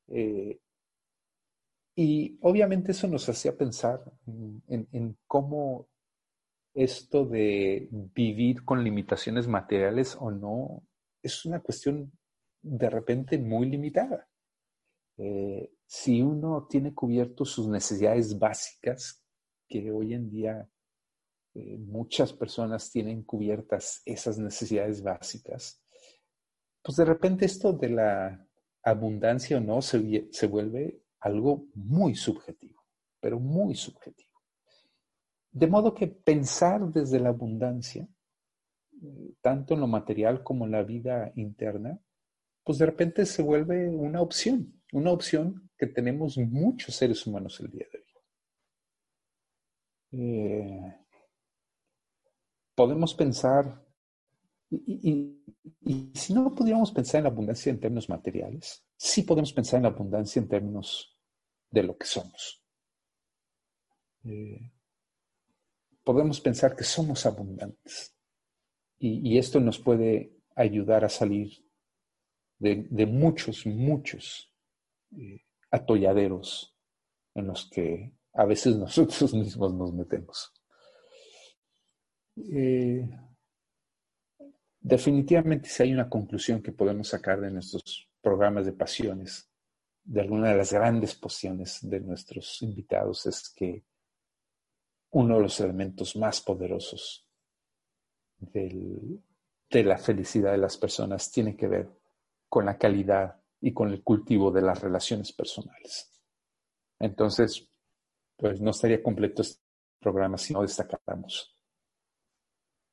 Eh, 0.08 0.58
y 1.94 2.38
obviamente 2.40 2.92
eso 2.92 3.08
nos 3.08 3.28
hacía 3.28 3.56
pensar 3.56 4.00
en, 4.68 5.16
cómo 5.26 5.88
esto 6.78 7.24
de 7.24 7.88
vivir 7.90 8.64
con 8.64 8.84
limitaciones 8.84 9.48
materiales 9.48 10.16
o 10.20 10.30
no 10.30 10.84
es 11.20 11.44
una 11.44 11.58
cuestión 11.58 12.12
de 12.62 12.88
repente 12.88 13.36
muy 13.36 13.68
limitada. 13.68 14.28
Eh, 15.16 15.72
si 15.86 16.22
uno 16.22 16.68
tiene 16.70 16.94
cubierto 16.94 17.44
sus 17.44 17.66
necesidades 17.66 18.38
básicas, 18.38 19.24
que 19.68 19.90
hoy 19.90 20.14
en 20.14 20.30
día 20.30 20.68
eh, 21.54 21.78
muchas 21.78 22.32
personas 22.32 22.92
tienen 22.92 23.24
cubiertas 23.24 24.00
esas 24.04 24.38
necesidades 24.38 25.02
básicas, 25.02 25.82
pues 26.80 26.96
de 26.96 27.04
repente 27.04 27.44
esto 27.44 27.72
de 27.72 27.90
la 27.90 28.46
abundancia 28.84 29.56
o 29.56 29.60
no 29.60 29.82
se, 29.82 30.28
se 30.30 30.46
vuelve 30.46 31.02
algo 31.18 31.66
muy 31.74 32.14
subjetivo, 32.14 32.84
pero 33.20 33.40
muy 33.40 33.74
subjetivo. 33.74 34.27
De 35.50 35.66
modo 35.66 35.94
que 35.94 36.06
pensar 36.06 36.80
desde 36.92 37.20
la 37.20 37.30
abundancia, 37.30 38.08
eh, 39.02 39.34
tanto 39.40 39.74
en 39.74 39.80
lo 39.80 39.86
material 39.86 40.42
como 40.42 40.66
en 40.66 40.72
la 40.72 40.82
vida 40.82 41.32
interna, 41.36 41.98
pues 42.64 42.78
de 42.78 42.86
repente 42.86 43.24
se 43.24 43.42
vuelve 43.42 43.88
una 43.88 44.20
opción, 44.20 44.82
una 44.92 45.10
opción 45.10 45.70
que 45.76 45.86
tenemos 45.86 46.36
muchos 46.36 46.94
seres 46.94 47.26
humanos 47.26 47.58
el 47.60 47.70
día 47.70 47.86
de 47.90 47.98
hoy. 47.98 48.04
Eh, 50.10 50.96
podemos 52.74 53.14
pensar, 53.14 53.84
y, 54.70 55.34
si 56.14 56.34
no 56.34 56.54
pudiéramos 56.54 56.92
pensar 56.92 57.20
en 57.20 57.24
la 57.24 57.30
abundancia 57.30 57.70
en 57.70 57.80
términos 57.80 58.08
materiales, 58.08 58.84
sí 58.96 59.22
podemos 59.22 59.52
pensar 59.52 59.78
en 59.78 59.84
la 59.84 59.88
abundancia 59.88 60.40
en 60.40 60.48
términos 60.48 61.18
de 61.70 61.82
lo 61.82 61.96
que 61.96 62.06
somos. 62.06 62.62
Eh, 64.24 64.72
podemos 66.08 66.40
pensar 66.40 66.74
que 66.74 66.84
somos 66.84 67.26
abundantes 67.26 68.16
y, 68.98 69.36
esto 69.36 69.60
nos 69.60 69.78
puede 69.78 70.38
ayudar 70.56 71.04
a 71.04 71.10
salir 71.10 71.62
de, 72.58 73.04
muchos, 73.04 73.66
muchos 73.66 74.50
eh, 75.14 75.44
atolladeros 75.70 76.74
en 77.34 77.48
los 77.48 77.68
que 77.68 78.14
a 78.32 78.46
veces 78.46 78.74
nosotros 78.84 79.34
mismos 79.34 79.74
nos 79.74 79.92
metemos. 79.92 80.50
Eh, 82.36 83.06
definitivamente 84.80 85.68
si 85.68 85.82
hay 85.82 85.92
una 85.92 86.08
conclusión 86.08 86.62
que 86.62 86.72
podemos 86.72 87.08
sacar 87.08 87.38
de 87.38 87.50
nuestros 87.50 88.08
programas 88.22 88.64
de 88.64 88.72
pasiones, 88.72 89.50
de 90.04 90.22
alguna 90.22 90.48
de 90.52 90.56
las 90.56 90.72
grandes 90.72 91.14
pociones 91.14 91.80
de 91.82 92.00
nuestros 92.00 92.62
invitados, 92.62 93.26
es 93.26 93.50
que 93.50 93.84
uno 95.10 95.36
de 95.36 95.42
los 95.42 95.60
elementos 95.60 96.16
más 96.16 96.40
poderosos 96.40 97.26
de 98.38 99.84
la 99.84 99.98
felicidad 99.98 100.52
de 100.52 100.58
las 100.58 100.76
personas 100.76 101.30
tiene 101.30 101.56
que 101.56 101.68
ver 101.68 101.88
con 102.48 102.66
la 102.66 102.78
calidad 102.78 103.40
y 103.60 103.72
con 103.72 103.90
el 103.90 104.02
cultivo 104.02 104.50
de 104.50 104.62
las 104.62 104.80
relaciones 104.80 105.32
personales. 105.32 106.10
Entonces, 106.98 107.68
pues 108.36 108.60
no 108.60 108.70
estaría 108.70 109.02
completo 109.02 109.42
este 109.42 109.62
programa 109.98 110.38
si 110.38 110.52
no 110.52 110.62
destacáramos 110.62 111.56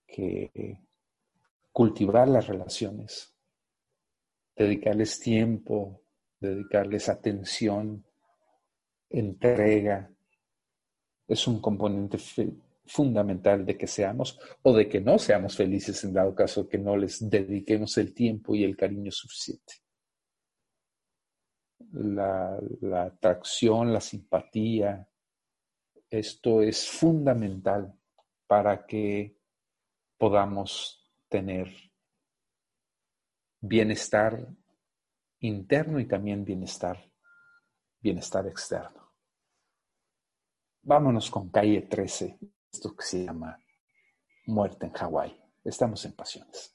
que 0.08 0.82
cultivar 1.72 2.28
las 2.28 2.48
relaciones, 2.48 3.36
dedicarles 4.56 5.20
tiempo, 5.20 6.02
dedicarles 6.40 7.10
atención, 7.10 8.06
entrega, 9.10 10.15
es 11.28 11.48
un 11.48 11.60
componente 11.60 12.18
fundamental 12.86 13.66
de 13.66 13.78
que 13.78 13.88
seamos 13.88 14.40
o 14.62 14.74
de 14.74 14.88
que 14.88 15.02
no 15.02 15.18
seamos 15.18 15.56
felices 15.56 16.04
en 16.04 16.14
dado 16.14 16.36
caso 16.36 16.68
que 16.68 16.78
no 16.78 16.96
les 16.96 17.28
dediquemos 17.30 17.98
el 17.98 18.14
tiempo 18.14 18.54
y 18.56 18.64
el 18.64 18.78
cariño 18.78 19.12
suficiente. 19.12 19.74
La, 21.92 22.58
atracción, 23.04 23.92
la 23.94 24.02
simpatía, 24.02 25.08
esto 26.10 26.62
es 26.62 26.88
fundamental 26.88 27.94
para 28.48 28.86
que 28.86 29.38
podamos 30.18 31.12
tener 31.28 31.68
bienestar 33.60 34.48
interno 35.40 36.00
y 36.00 36.06
también 36.06 36.46
bienestar, 36.46 37.12
bienestar 38.00 38.48
externo. 38.48 39.05
Vámonos 40.88 41.32
con 41.32 41.50
calle 41.50 41.82
13, 41.82 42.38
esto 42.72 42.96
que 42.96 43.04
se 43.04 43.26
llama 43.26 43.58
Muerte 44.46 44.86
en 44.86 44.92
Hawái. 44.92 45.36
Estamos 45.64 46.06
en 46.06 46.14
pasiones. 46.14 46.75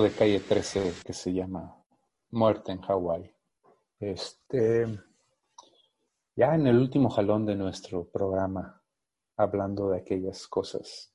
De 0.00 0.10
calle 0.10 0.40
13 0.40 0.94
que 1.04 1.12
se 1.12 1.34
llama 1.34 1.76
Muerte 2.30 2.72
en 2.72 2.80
Hawái. 2.80 3.30
Este, 4.00 4.86
ya 6.34 6.54
en 6.54 6.66
el 6.66 6.78
último 6.78 7.10
jalón 7.10 7.44
de 7.44 7.56
nuestro 7.56 8.08
programa, 8.08 8.82
hablando 9.36 9.90
de 9.90 9.98
aquellas 9.98 10.46
cosas 10.48 11.12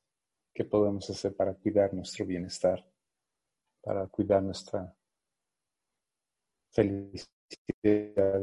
que 0.53 0.63
podemos 0.63 1.09
hacer 1.09 1.35
para 1.35 1.55
cuidar 1.55 1.91
nuestro 1.95 2.23
bienestar, 2.27 2.87
para 3.81 4.05
cuidar 4.07 4.43
nuestra 4.43 4.95
felicidad, 6.69 7.27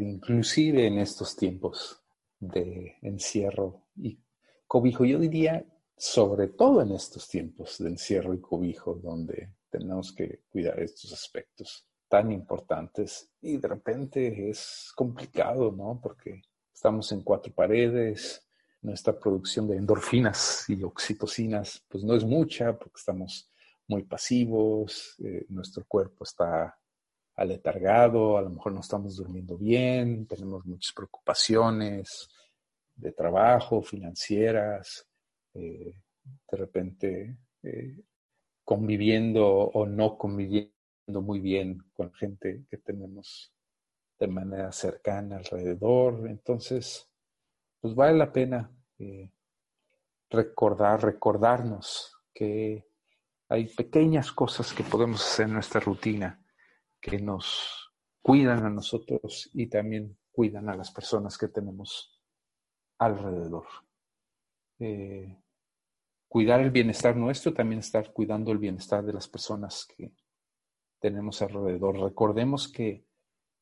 inclusive 0.00 0.88
en 0.88 0.98
estos 0.98 1.36
tiempos 1.36 2.02
de 2.40 2.96
encierro 3.02 3.84
y 3.94 4.18
cobijo. 4.66 5.04
Yo 5.04 5.20
diría, 5.20 5.64
sobre 5.96 6.48
todo 6.48 6.82
en 6.82 6.90
estos 6.90 7.28
tiempos 7.28 7.78
de 7.78 7.90
encierro 7.90 8.34
y 8.34 8.40
cobijo, 8.40 8.94
donde 8.94 9.54
tenemos 9.74 10.12
que 10.12 10.44
cuidar 10.50 10.78
estos 10.78 11.12
aspectos 11.12 11.84
tan 12.08 12.30
importantes 12.30 13.28
y 13.40 13.56
de 13.56 13.66
repente 13.66 14.48
es 14.48 14.92
complicado, 14.94 15.72
¿no? 15.72 15.98
Porque 16.00 16.42
estamos 16.72 17.10
en 17.10 17.22
cuatro 17.22 17.52
paredes, 17.52 18.46
nuestra 18.82 19.18
producción 19.18 19.66
de 19.66 19.76
endorfinas 19.76 20.64
y 20.68 20.80
oxitocinas 20.84 21.84
pues 21.88 22.04
no 22.04 22.14
es 22.14 22.22
mucha 22.22 22.78
porque 22.78 22.98
estamos 22.98 23.50
muy 23.88 24.04
pasivos, 24.04 25.16
eh, 25.24 25.44
nuestro 25.48 25.84
cuerpo 25.88 26.22
está 26.22 26.78
aletargado, 27.34 28.38
a 28.38 28.42
lo 28.42 28.50
mejor 28.50 28.72
no 28.72 28.80
estamos 28.80 29.16
durmiendo 29.16 29.58
bien, 29.58 30.26
tenemos 30.28 30.64
muchas 30.66 30.92
preocupaciones 30.92 32.28
de 32.94 33.10
trabajo, 33.10 33.82
financieras, 33.82 35.04
eh, 35.54 35.96
de 36.48 36.56
repente 36.56 37.38
eh, 37.64 38.04
conviviendo 38.64 39.46
o 39.46 39.86
no 39.86 40.16
conviviendo 40.16 40.72
muy 41.22 41.40
bien 41.40 41.78
con 41.92 42.12
gente 42.12 42.64
que 42.70 42.78
tenemos 42.78 43.52
de 44.18 44.26
manera 44.28 44.72
cercana 44.72 45.36
alrededor. 45.36 46.28
Entonces, 46.28 47.08
pues 47.80 47.94
vale 47.94 48.16
la 48.16 48.32
pena 48.32 48.70
eh, 48.98 49.30
recordar, 50.30 51.02
recordarnos 51.02 52.16
que 52.32 52.86
hay 53.48 53.66
pequeñas 53.66 54.32
cosas 54.32 54.72
que 54.72 54.82
podemos 54.82 55.24
hacer 55.24 55.46
en 55.46 55.54
nuestra 55.54 55.80
rutina 55.80 56.42
que 57.00 57.18
nos 57.18 57.92
cuidan 58.22 58.64
a 58.64 58.70
nosotros 58.70 59.50
y 59.52 59.66
también 59.66 60.16
cuidan 60.32 60.70
a 60.70 60.76
las 60.76 60.90
personas 60.90 61.36
que 61.36 61.48
tenemos 61.48 62.20
alrededor. 62.98 63.66
Eh, 64.78 65.43
cuidar 66.34 66.60
el 66.62 66.72
bienestar 66.72 67.14
nuestro, 67.14 67.54
también 67.54 67.78
estar 67.78 68.12
cuidando 68.12 68.50
el 68.50 68.58
bienestar 68.58 69.04
de 69.04 69.12
las 69.12 69.28
personas 69.28 69.86
que 69.86 70.10
tenemos 70.98 71.40
alrededor. 71.42 71.96
Recordemos 71.96 72.66
que 72.66 73.06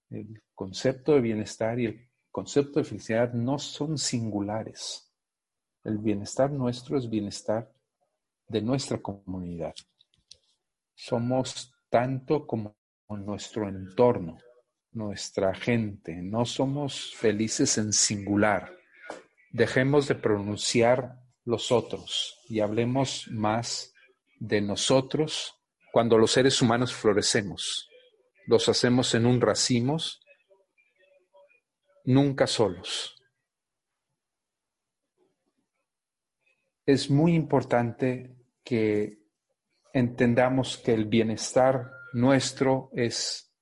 el 0.09 0.43
concepto 0.55 1.12
de 1.12 1.20
bienestar 1.20 1.79
y 1.79 1.85
el 1.85 2.11
concepto 2.31 2.81
de 2.81 2.87
felicidad 2.87 3.35
no 3.35 3.59
son 3.59 3.99
singulares. 3.99 5.12
El 5.85 5.99
bienestar 5.99 6.51
nuestro 6.51 6.97
es 6.97 7.11
bienestar 7.11 7.70
de 8.49 8.62
nuestra 8.62 8.97
comunidad. 9.03 9.75
Somos 10.95 11.75
tanto 11.91 12.47
como 12.47 12.75
nuestro 13.11 13.68
entorno, 13.68 14.39
nuestra 14.93 15.55
gente. 15.55 16.23
No 16.23 16.47
somos 16.47 17.14
felices 17.16 17.77
en 17.77 17.93
singular. 17.93 18.75
Dejemos 19.51 20.09
de 20.09 20.14
pronunciar 20.14 21.22
los 21.45 21.72
otros 21.72 22.40
y 22.49 22.61
hablemos 22.61 23.28
más 23.30 23.93
de 24.38 24.61
nosotros 24.61 25.55
cuando 25.93 26.18
los 26.18 26.32
seres 26.32 26.61
humanos 26.62 26.95
florecemos. 26.95 27.88
Los 28.47 28.68
hacemos 28.68 29.14
en 29.14 29.26
un 29.26 29.40
racimos, 29.40 30.20
nunca 32.05 32.47
solos. 32.47 33.16
Es 36.84 37.11
muy 37.11 37.34
importante 37.34 38.34
que 38.64 39.18
entendamos 39.93 40.78
que 40.78 40.95
el 40.95 41.05
bienestar 41.05 41.90
nuestro 42.12 42.90
es 42.95 43.55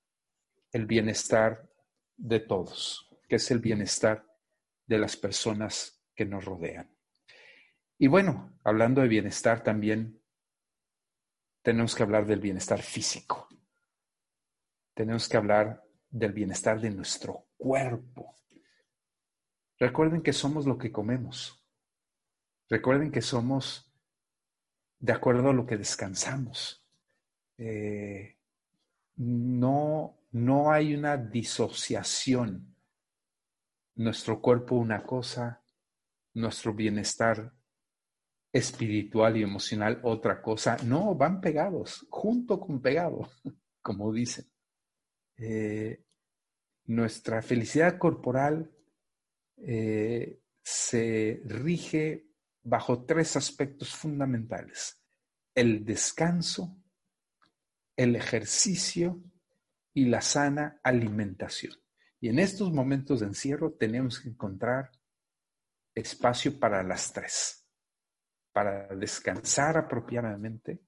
el 0.72 0.86
bienestar 0.86 1.68
de 2.16 2.40
todos, 2.40 3.08
que 3.28 3.36
es 3.36 3.50
el 3.50 3.58
bienestar 3.58 4.24
de 4.86 4.98
las 4.98 5.16
personas 5.16 6.02
que 6.14 6.24
nos 6.24 6.44
rodean. 6.44 6.99
Y 8.02 8.06
bueno, 8.06 8.58
hablando 8.64 9.02
de 9.02 9.08
bienestar 9.08 9.62
también, 9.62 10.18
tenemos 11.60 11.94
que 11.94 12.02
hablar 12.02 12.24
del 12.24 12.40
bienestar 12.40 12.80
físico. 12.80 13.46
Tenemos 14.94 15.28
que 15.28 15.36
hablar 15.36 15.84
del 16.08 16.32
bienestar 16.32 16.80
de 16.80 16.88
nuestro 16.88 17.48
cuerpo. 17.58 18.36
Recuerden 19.78 20.22
que 20.22 20.32
somos 20.32 20.64
lo 20.64 20.78
que 20.78 20.90
comemos. 20.90 21.62
Recuerden 22.70 23.12
que 23.12 23.20
somos 23.20 23.92
de 24.98 25.12
acuerdo 25.12 25.50
a 25.50 25.52
lo 25.52 25.66
que 25.66 25.76
descansamos. 25.76 26.82
Eh, 27.58 28.38
no, 29.16 30.22
no 30.30 30.72
hay 30.72 30.94
una 30.94 31.18
disociación. 31.18 32.74
Nuestro 33.96 34.40
cuerpo 34.40 34.76
una 34.76 35.02
cosa, 35.02 35.62
nuestro 36.32 36.72
bienestar 36.72 37.59
espiritual 38.52 39.36
y 39.36 39.42
emocional 39.42 40.00
otra 40.02 40.42
cosa. 40.42 40.76
No, 40.84 41.14
van 41.14 41.40
pegados, 41.40 42.06
junto 42.10 42.60
con 42.60 42.80
pegado, 42.80 43.28
como 43.82 44.12
dicen. 44.12 44.46
Eh, 45.36 46.04
nuestra 46.86 47.40
felicidad 47.40 47.98
corporal 47.98 48.70
eh, 49.56 50.40
se 50.62 51.42
rige 51.44 52.26
bajo 52.62 53.04
tres 53.04 53.36
aspectos 53.36 53.94
fundamentales. 53.94 55.02
El 55.54 55.84
descanso, 55.84 56.76
el 57.96 58.16
ejercicio 58.16 59.22
y 59.94 60.06
la 60.06 60.20
sana 60.20 60.80
alimentación. 60.82 61.74
Y 62.20 62.28
en 62.28 62.38
estos 62.38 62.72
momentos 62.72 63.20
de 63.20 63.26
encierro 63.26 63.72
tenemos 63.72 64.20
que 64.20 64.28
encontrar 64.28 64.90
espacio 65.94 66.58
para 66.58 66.82
las 66.82 67.12
tres, 67.12 67.59
para 68.52 68.88
descansar 68.88 69.76
apropiadamente, 69.76 70.80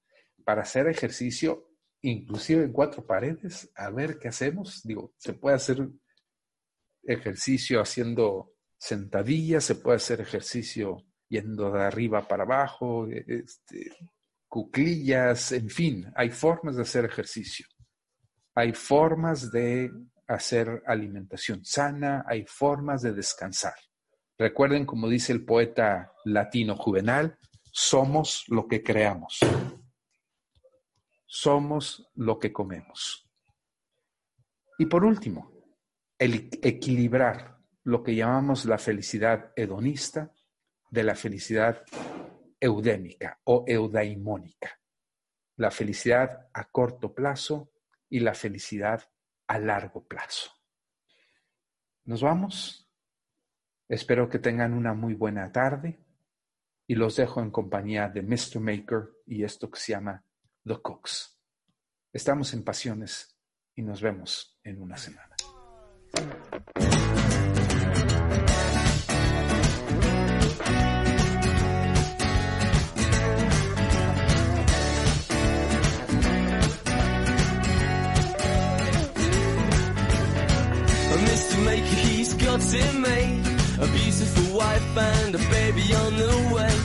para 0.43 0.63
hacer 0.63 0.87
ejercicio, 0.87 1.69
inclusive 2.01 2.63
en 2.63 2.73
cuatro 2.73 3.05
paredes, 3.05 3.71
a 3.75 3.89
ver 3.89 4.19
qué 4.19 4.27
hacemos. 4.27 4.81
Digo, 4.83 5.13
se 5.17 5.33
puede 5.33 5.55
hacer 5.55 5.87
ejercicio 7.03 7.81
haciendo 7.81 8.53
sentadillas, 8.77 9.63
se 9.63 9.75
puede 9.75 9.97
hacer 9.97 10.21
ejercicio 10.21 11.05
yendo 11.29 11.71
de 11.71 11.83
arriba 11.83 12.27
para 12.27 12.43
abajo, 12.43 13.07
este, 13.07 13.91
cuclillas, 14.47 15.51
en 15.51 15.69
fin, 15.69 16.11
hay 16.15 16.29
formas 16.29 16.75
de 16.75 16.83
hacer 16.83 17.05
ejercicio. 17.05 17.65
Hay 18.55 18.73
formas 18.73 19.51
de 19.51 19.91
hacer 20.27 20.83
alimentación 20.85 21.65
sana, 21.65 22.23
hay 22.27 22.45
formas 22.45 23.01
de 23.01 23.13
descansar. 23.13 23.73
Recuerden, 24.37 24.85
como 24.85 25.09
dice 25.09 25.33
el 25.33 25.43
poeta 25.43 26.11
latino 26.25 26.75
juvenal, 26.75 27.39
somos 27.73 28.45
lo 28.49 28.67
que 28.67 28.83
creamos. 28.83 29.39
Somos 31.25 32.07
lo 32.13 32.37
que 32.37 32.53
comemos. 32.53 33.27
Y 34.77 34.85
por 34.85 35.03
último, 35.03 35.51
el 36.19 36.49
equilibrar 36.61 37.57
lo 37.85 38.03
que 38.03 38.15
llamamos 38.15 38.65
la 38.65 38.77
felicidad 38.77 39.51
hedonista 39.55 40.31
de 40.91 41.03
la 41.03 41.15
felicidad 41.15 41.83
eudémica 42.59 43.39
o 43.45 43.65
eudaimónica. 43.67 44.79
La 45.55 45.71
felicidad 45.71 46.49
a 46.53 46.69
corto 46.69 47.15
plazo 47.15 47.71
y 48.07 48.19
la 48.19 48.35
felicidad 48.35 49.03
a 49.47 49.57
largo 49.57 50.07
plazo. 50.07 50.51
¿Nos 52.05 52.21
vamos? 52.21 52.87
Espero 53.89 54.29
que 54.29 54.37
tengan 54.37 54.73
una 54.73 54.93
muy 54.93 55.15
buena 55.15 55.51
tarde 55.51 56.02
y 56.87 56.95
los 56.95 57.15
dejo 57.15 57.41
en 57.41 57.51
compañía 57.51 58.09
de 58.09 58.21
Mr. 58.21 58.59
Maker 58.59 59.09
y 59.25 59.43
esto 59.43 59.69
que 59.69 59.79
se 59.79 59.93
llama 59.93 60.23
The 60.65 60.81
Cooks. 60.81 61.39
Estamos 62.11 62.53
en 62.53 62.63
Pasiones 62.63 63.37
y 63.75 63.81
nos 63.81 64.01
vemos 64.01 64.59
en 64.63 64.81
una 64.81 64.97
semana. 64.97 65.35
Mr. 81.23 81.63
Maker, 81.63 81.83
he's 81.83 82.33
got 82.33 82.61
wife 84.53 84.97
and 84.97 85.42
baby 85.73 85.93
on 85.95 86.17
the 86.17 86.55
way. 86.55 86.75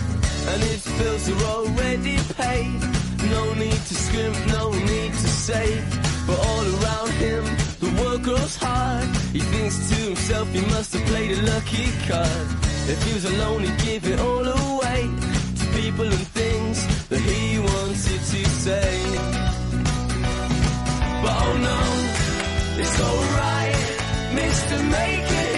And 0.51 0.62
his 0.62 0.86
bills 0.99 1.28
are 1.30 1.45
already 1.45 2.16
paid. 2.34 2.80
No 3.30 3.55
need 3.55 3.80
to 3.91 3.95
scrimp, 3.95 4.36
no 4.47 4.70
need 4.70 5.12
to 5.12 5.28
save. 5.28 5.84
But 6.26 6.39
all 6.39 6.64
around 6.76 7.12
him, 7.12 7.45
the 7.80 7.91
world 8.01 8.22
grows 8.22 8.57
hard. 8.57 9.05
He 9.32 9.41
thinks 9.41 9.89
to 9.91 9.95
himself 9.95 10.49
he 10.53 10.61
must 10.72 10.93
have 10.95 11.05
played 11.07 11.39
a 11.39 11.43
lucky 11.43 11.89
card. 12.09 12.47
If 12.89 13.03
he 13.05 13.12
was 13.14 13.24
alone, 13.24 13.62
he'd 13.64 13.78
give 13.78 14.07
it 14.07 14.20
all 14.20 14.47
away 14.47 15.11
to 15.59 15.64
people 15.80 16.07
and 16.07 16.26
things 16.41 17.09
that 17.09 17.20
he 17.20 17.59
wanted 17.59 18.20
to 18.32 18.43
say. 18.64 18.91
But 21.22 21.34
oh 21.47 21.57
no, 21.70 21.80
it's 22.80 23.01
alright. 23.01 23.99
Mr. 24.39 24.76
Maker, 24.91 25.45
he'll 25.53 25.57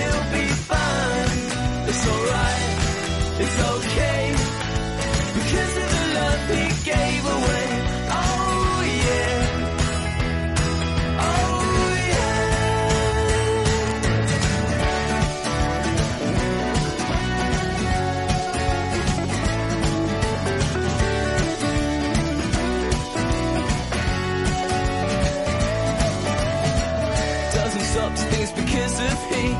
because 28.54 29.00
of 29.00 29.30
heat. 29.30 29.56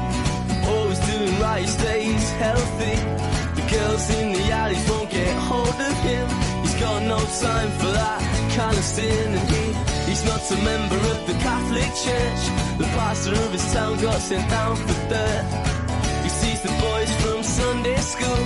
Always 0.68 0.98
doing 1.00 1.40
right, 1.40 1.66
stays 1.66 2.30
healthy. 2.32 3.09
In 4.08 4.32
the 4.32 4.50
alleys 4.50 4.88
won't 4.88 5.10
get 5.10 5.36
hold 5.50 5.68
of 5.68 5.96
him. 6.08 6.26
He's 6.62 6.74
got 6.80 7.02
no 7.02 7.18
time 7.18 7.70
for 7.78 7.92
that 7.92 8.20
kind 8.56 8.76
of 8.76 8.82
sin, 8.82 9.34
and 9.38 9.48
he 9.52 9.64
he's 10.08 10.24
not 10.24 10.40
a 10.50 10.56
member 10.64 10.96
of 11.12 11.26
the 11.28 11.34
Catholic 11.34 11.90
Church. 12.04 12.42
The 12.78 12.88
pastor 12.96 13.32
of 13.32 13.52
his 13.52 13.72
town 13.72 14.00
got 14.00 14.18
sent 14.20 14.48
down 14.50 14.76
for 14.76 14.96
dirt. 15.12 15.44
He 16.24 16.30
sees 16.30 16.60
the 16.62 16.72
boys 16.80 17.10
from 17.22 17.42
Sunday 17.42 17.96
school. 17.98 18.44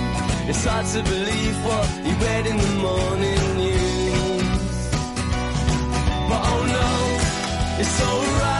It's 0.49 0.65
hard 0.65 0.85
to 0.87 1.01
believe 1.03 1.57
what 1.65 1.87
he 2.05 2.11
read 2.25 2.45
in 2.51 2.57
the 2.57 2.73
morning 2.87 3.43
news. 3.55 4.69
But 6.29 6.41
oh 6.51 6.63
no, 6.77 6.89
it's 7.81 7.97
alright, 8.07 8.54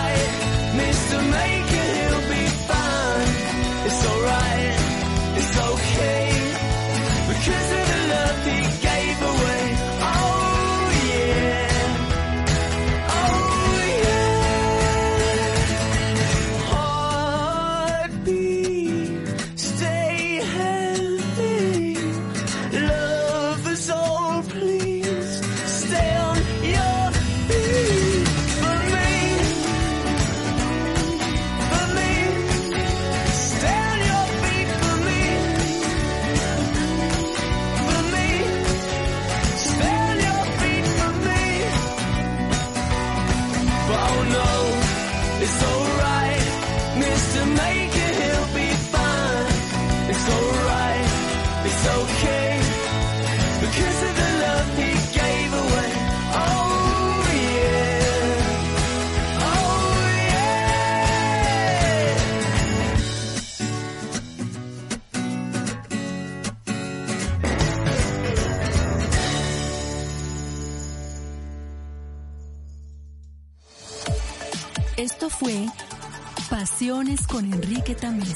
Con 77.27 77.45
Enrique 77.45 77.95
Tamés. 77.95 78.35